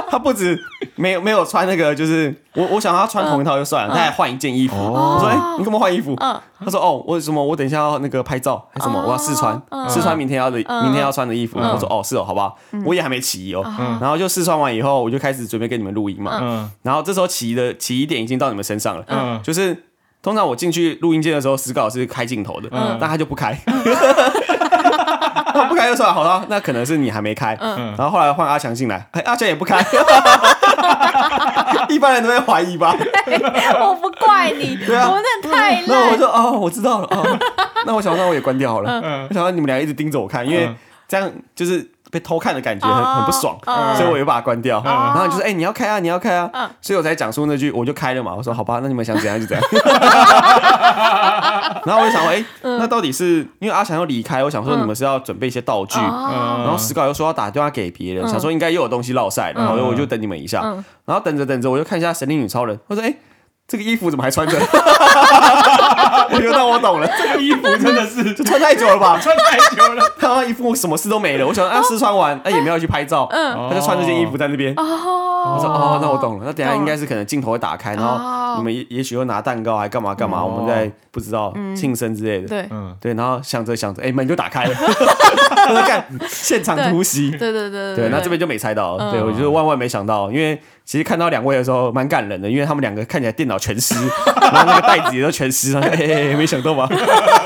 [0.10, 0.60] 他不止
[0.96, 2.34] 没有没有穿那个就是。
[2.56, 4.78] 我我想他穿同一套就算了，他还换一件衣服。
[4.78, 7.44] 我说：“哎，你干嘛换衣服？”他说：“哦，为什么？
[7.44, 8.98] 我等一下要那个拍照，还什么？
[9.06, 12.54] 我要试穿，试穿明天要的明天要穿的衣服。”我说：“哦，是哦，好吧。”
[12.86, 13.62] 我也还没起哦，
[14.00, 16.72] 然后就试穿完以后，我就开始准备跟你们录音嘛。
[16.82, 19.42] 然后这时候起疑的起疑点已经到你们身上了。
[19.44, 19.84] 就是
[20.22, 22.70] 通常我进去录音间的时候，史稿是开镜头的，
[23.02, 23.54] 但他就不开。
[25.70, 27.58] 不开就算了，好了，那可能是你还没开。
[27.62, 29.84] 然后后来换阿强进来，哎阿强也不开。
[31.90, 32.96] 一般人都会怀疑吧？
[33.80, 35.86] 我不怪你，对啊，我真的太累。
[35.88, 37.38] 那我说哦，我知道了哦。
[37.86, 39.28] 那我想那我也关掉好了。
[39.30, 40.74] 我想说你们俩一直盯着我看，因为
[41.08, 41.90] 这样就是。
[42.16, 43.58] 被偷看的感觉很很不爽，
[43.98, 44.82] 所以我又把它关掉。
[44.86, 46.50] 然后就是哎，你要开啊，你要开啊，
[46.80, 48.34] 所以我才讲出那句，我就开了嘛。
[48.34, 49.68] 我说好吧，那你们想怎样就怎样。
[51.86, 60.62] 然后我就想说，哎，那到底是因为阿强要离开，我想说你们是要准备一些道具，然后史搞又说要打电话给别人，想说应该又有东西落赛，然后我就等你们一下。
[61.04, 63.14] 然后等着等着，我就看一下神力女超人，我说哎。
[63.68, 64.56] 这个衣服怎么还穿着？
[66.32, 69.20] 我觉得我懂了，这个衣服真的是 就穿太久了吧？
[69.20, 71.46] 穿太久了， 他那衣服什么事都没了。
[71.46, 74.74] 我想啊，试穿完，哎，也没有去拍照，嗯，他就穿这件衣服在那边。
[74.76, 82.48] 我说哦，那我懂了，那等下应该是可能镜头会打开，然后你们也也许会拿蛋糕，还干嘛干嘛，我们在不知道庆生之类的。
[82.48, 84.74] 对，对，然后想着想着，哎，门就打开了，
[85.70, 87.30] 我在看现场突袭。
[87.32, 90.60] 对对对对，那这边就没猜到，对我就是万万没想到，因为。
[90.86, 93.96] 其实看到两位的时候蛮感人的，因为他们两个看起来电脑全湿，
[94.40, 96.88] 然后那个袋子也都全湿了，嘿嘿嘿，没想到吧？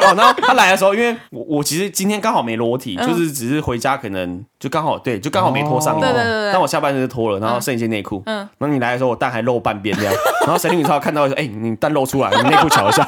[0.03, 10.13] 哦，然后他来的时候，因为我我其实今天刚好没裸体，就是只是回家可能就刚好对，就刚好没脱上衣，对对对，但我下半身是脱了，然后剩一件内裤，嗯，然后你来的时候我蛋还露半边这样，
[10.45, 13.07] 然后神力女超看到说，哎，你蛋露出来，你内裤瞧一下。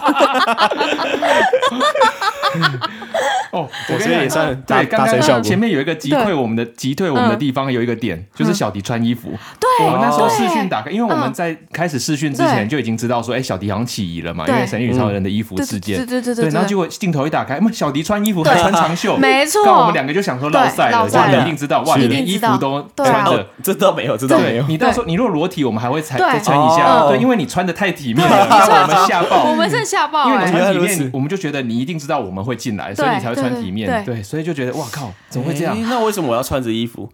[3.52, 9.30] 哦，哦，我觉得也算对，刚刚前面有一个击退我们的击退我们的地方有一个点，就是小迪穿衣服。
[9.60, 15.98] 对，我们那时候视讯打开，因为我们在开始视讯之前就已经知道说，哎，小迪好像起疑了嘛，因为神力女超人的衣服事件。
[15.98, 16.50] 对对对对。
[16.50, 19.62] 然后结果镜头一打开，那小迪穿衣服还穿长袖，没错。
[19.66, 24.66] 那我们两个就想说落赛了，哇，你一定知道，哇，你连衣服都穿着，这都没有，这都没有。
[24.68, 29.50] 你到时候你如果裸体，我们还会再再穿一下，对，因为你穿的太体面了，让我们吓爆。
[29.50, 34.04] 我们是吓爆，因为你穿体面，我们就觉得你一定知道我们会进来，所以你才会穿体面。
[34.06, 35.76] 对，所以就觉得哇靠，怎么会这样？
[35.90, 37.12] 那为什么我要穿着衣服？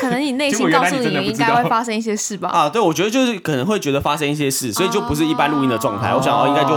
[0.00, 2.48] 可能你内心告诉你，应该会发生一些事吧？
[2.48, 6.14] 啊，对，我觉得就是可能会觉得发生一些事，所以就不是一般录音的状态。
[6.14, 6.70] 我想哦，应该就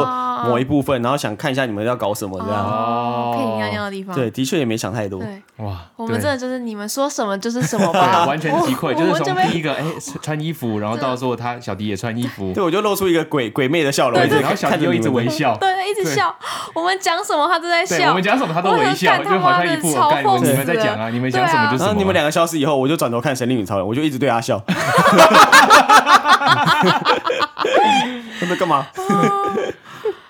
[0.48, 2.64] 某一部分，然后想看一下你们要搞什么这样。
[2.64, 4.16] 哦，可以尿尿的地方。
[4.16, 5.20] 对，的确也没想太多。
[5.20, 9.84] 对，哇，我们真的就是你们说什么就是什么吧，完全击溃，就是从第一个哎
[10.22, 16.36] 穿衣服，然后到时候他小迪也穿衣服，对，我就露出一个鬼鬼魅的笑容，然后小迪又一直微笑，对，一直笑。
[16.74, 21.84] 我们讲什么他都在笑，我们讲什么他都微笑，就好像一副我干你们在讲啊，你们讲什么就是。
[21.84, 24.62] 然后你们两个消失以后，我就转头看神力女超人，我就一直对他笑。
[28.40, 28.86] 他在干嘛？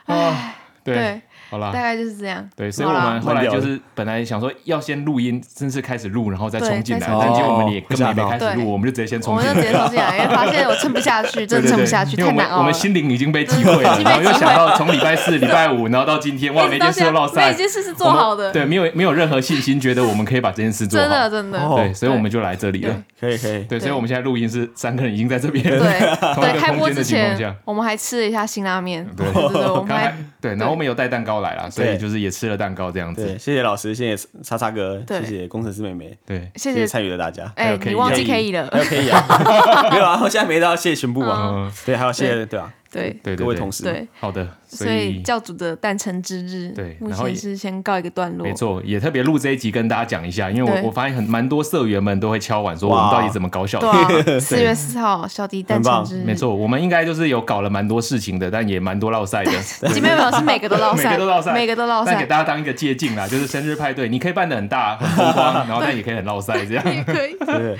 [0.05, 1.21] 啊，对。
[1.55, 2.47] 好了，大概就是这样。
[2.55, 7.07] 对，所以我们后来就是本来想说要先录音，正式开始录，然后再冲进来。
[7.07, 9.51] 但结果我们也根本没开始录，我们就直接先冲进来。
[9.51, 12.57] 我们就直接冲进来，因为发现我撑不下去， 真的撑不下去，太难熬了。
[12.59, 18.51] 我们心灵已经被击溃了，然后又想到从礼拜四、礼拜五，然后到今天，哇，每件事都落赛，每件事是做好的。
[18.51, 21.07] 对，没有没有任何信心，觉得我们可以把这件事做好。
[21.07, 21.75] 真的真的。
[21.75, 22.95] 对，所以我们就来这里了。
[23.19, 23.63] 可以可以。
[23.63, 25.63] 对，所以我们现在录音是三个人已经在这边。
[25.63, 29.05] 对 对，开播之前我们还吃了一下辛拉面。
[29.15, 32.15] 对对对，我们还对，然后我们有带蛋糕来了，所以就是。
[32.25, 37.51] 也吃了蛋糕这样子，对，谢谢老师，谢谢叉叉哥，谢谢工程师妹妹，对，谢谢参与的大家。
[37.55, 39.23] 哎，你忘记可以了，还有可以啊，
[39.91, 42.73] 没有啊，我现在没到，谢谢全部啊，对，还有谢谢，对啊。
[42.95, 48.47] 对对，各位同事，对，好的，所以教主的诞辰之日，对，目前是先告一个段落。
[48.47, 54.39] 没错，也特别录这一集跟大家讲一下，因为我我发现很蛮多社员们都会敲碗说我们到底怎么搞小迪。
[54.39, 59.51] 四月四号小弟诞辰之日，没错，我们应该就是有搞了蛮多事情的，但也蛮多落赛的。
[60.01, 62.11] 没有没有，是每个都落赛，每个都落赛，每个都烙赛。
[62.11, 66.95] 但给大家当一个借镜啦，就是生日派对，你可以办的很大很风光， 然后但也可以很落赛这样。
[66.95, 67.35] 也可以。
[67.45, 67.77] 对。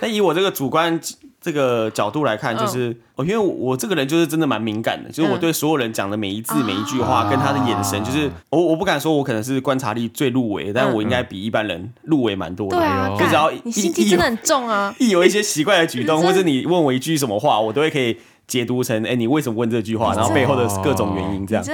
[0.00, 1.00] 但以我这个主观。
[1.44, 12.78] 这个角度来看，就是哦，因为我这个人就是真的蛮敏感的，就是我对所有人讲的每一字每一句话，跟他的眼神，就是我我不敢说我可能是观察力最入微，但我应该比一般人入微蛮多的。
[12.78, 18.16] 对啊，就只要你心机真的很重啊，一有一些奇怪的举动， 或者你问我一句什么话，我都会可以。
[18.46, 20.12] 解读成哎，你为什么问这句话？
[20.14, 21.64] 然后背后的各种原因，这样。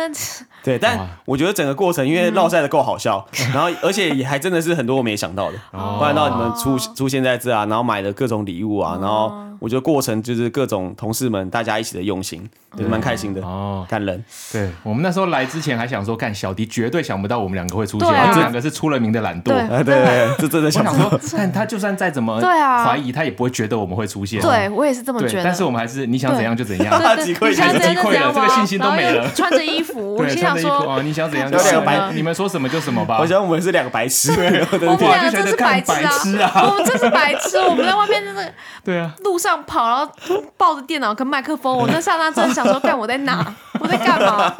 [0.62, 14.24] 对，但我觉得整个过程，因为绕赛的够好笑，然后而且也还真的是很多我没想到的，不然到你们出出现在这啊，然后买的各种礼物啊，然后我觉得过程就是各种同事们大家一起的用心，也蛮开心的哦，感人。
[14.50, 19.52] 对，我们那时候来之前还想说，干小迪绝对想不到我们两个会出现，这两个是出了名的懒惰。
[19.84, 24.40] 对对，这真的想说，但他就算再怎么怀疑，他也不会觉得我们会出现。
[24.40, 25.44] 对我也是这么觉得。
[25.44, 29.28] 但是我们还是你想怎样就怎样，击溃，还是击溃了，这个信心都没了。
[29.34, 33.18] 穿着衣服，我心想说，你想怎样就怎样，你们说什么就什么吧。
[33.20, 36.50] 我想我们是两个白痴，我们两个真是白痴啊！
[36.70, 38.52] 我们真是白痴，我们在外面真的
[38.82, 40.10] 对啊，路上跑，然后
[40.56, 43.54] 抱着电脑跟麦克风，我那刹那真的想说，干我在哪？
[43.80, 44.52] 我在干嘛？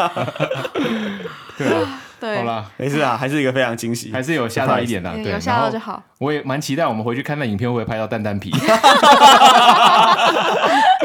[1.59, 6.03] 对啊， 对，好了，没事啊，还是一个非常惊喜，还是有吓到一点的，对，有吓到就好。
[6.19, 8.51] 我也蛮期待我们回去看那影片会不会拍到蛋蛋皮，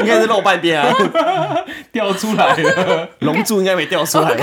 [0.00, 0.94] 应该是露半边啊，
[1.92, 4.34] 掉出来了，龙柱应该没掉出来，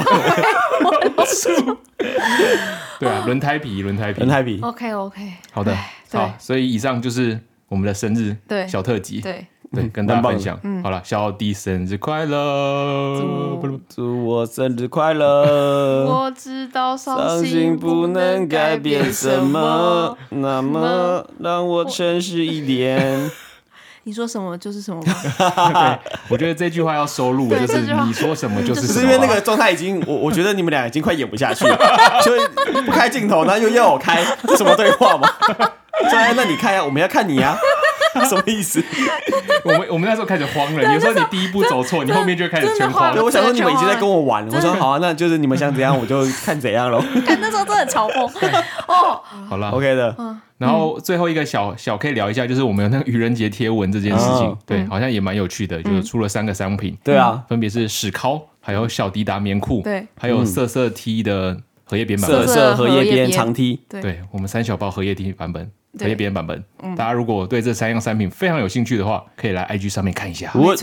[2.99, 5.75] 对啊，轮胎皮，轮胎皮，轮胎皮，OK OK，好的，
[6.11, 7.39] 好，所以以上就是
[7.73, 9.47] 我们的生日小特辑，对。
[9.73, 10.55] 对，跟大家分享。
[10.83, 13.19] 好了，小弟生日快乐！
[13.89, 16.05] 祝我生日快乐！
[16.05, 23.31] 我知道伤心不能改变什么，那么让我诚实一点。
[24.05, 25.97] 你说什么就是什么吧？
[26.05, 29.01] 对，我觉得这句话要收录，就是你说什么就是什么。
[29.01, 31.75] 因为那个状态已经，我我觉得你们俩已经快演不下去了，
[32.21, 35.27] 就不开镜头，然后又要我开，这什么对话吗？
[36.09, 37.57] 说哎，那你看呀，我们要看你呀。
[38.29, 38.79] 什么意思？
[39.65, 40.93] 我们我们那时候开始慌了。
[40.93, 43.11] 有时候你第一步走错，你后面就开始全慌。
[43.11, 44.51] 对，我想说你们已经在跟我玩了。
[44.55, 47.03] 我说好啊，那就是你们想怎样，我就看怎样喽。
[47.41, 48.29] 那时候真的嘲讽
[48.87, 49.19] 哦。
[49.49, 50.15] 好了，OK 的。
[50.59, 56.95] 然后最后一个小小可以聊一下，就是我们有那个愚人节贴文这件事情，对，好像也蛮有趣的，就是出了三个商品。
[57.03, 65.71] 对啊，分别是史尻，还有小迪达棉裤，对，还有色色 T 的荷叶边版本，色色荷叶边长 T，对，我们三小包荷叶 T 版本。
[65.99, 66.63] 荷叶边版本，
[66.95, 70.51] 大家如果对这三样产品非常有兴趣的话，可以来 IG 上面看一下。
[70.55, 70.75] 我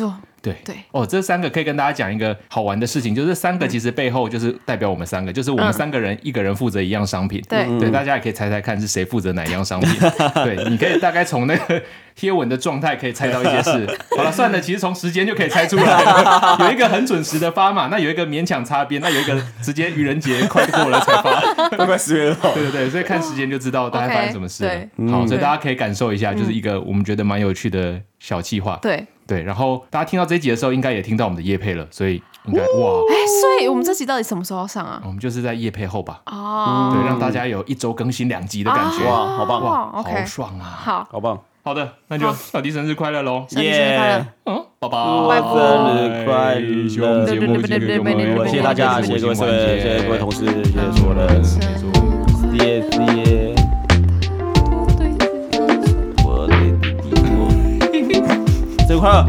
[0.42, 7.42] 对对哦，这三个可以跟大家讲一个好玩的事情，就是这三个其实背后就是代表我们三个，就是我们三个人一个人负责一样商品。
[7.48, 9.90] 对对，大家也可以猜猜看是谁负责哪一样商品。
[10.44, 11.82] 对，你可以大概从那个
[12.14, 13.98] 贴文的状态可以猜到一些事。
[14.16, 16.56] 好了，算了，其实从时间就可以猜出来了。
[16.64, 22.36] 有一个很准时的发嘛，那有一个勉强擦边，那有一个直接愚人节快过了才发，都快十月了。
[22.54, 25.10] 对对对，所以看时间就知道大概发生什么事了。
[25.10, 28.78] 好，所以大家可以感受一下，就是一个我们觉得蛮有趣的小计划。
[28.80, 29.06] 对。
[29.30, 32.66] 对，然后大家听到这一集的时候，应该也听到我们的叶配了，所以应该哇，
[33.08, 35.00] 哎，所以我们这集到底什么时候上啊？
[35.04, 44.98] 我们就是在叶配后吧，哦，对，让大家有一周更新两集的感觉，哇，好棒，哇，好爽啊，好，好棒，好的，那就小弟生日快乐喽，小迪生日快乐，嗯，拜拜，
[45.40, 51.60] 生日快乐，希望我们节目继续给我们，谢谢大家，谢谢各位，谢谢各位同事，谢谢所有的，谢
[52.58, 52.90] 谢。
[52.90, 53.59] 谢谢。
[59.00, 59.24] 快乐！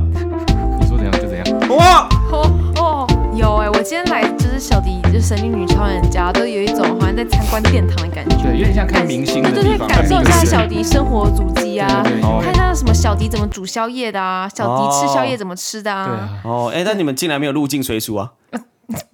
[0.79, 1.77] 你说怎样就怎样。
[1.77, 12.03] 哇哦哦，有哎，我今天来就是小迪，就是神力女超人家，都有一种好像在参观殿堂的感觉，对，有点像看明星的地方，对对对，感受一下小迪生活足迹啊，
[12.43, 16.05] 看一下什么小迪怎么煮宵夜的啊，小迪吃宵夜怎么吃的啊。
[16.05, 16.29] 对啊。
[16.43, 18.31] 哦，哎，但你们进来没有入境随俗啊？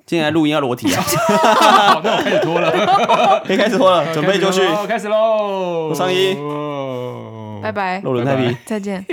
[0.07, 1.03] 进来录音要裸体啊？
[1.03, 6.35] 好，那我开始脱了，可 以开始脱了，准备就绪，开始喽，上衣，
[7.61, 9.05] 拜拜，露轮太皮，再见。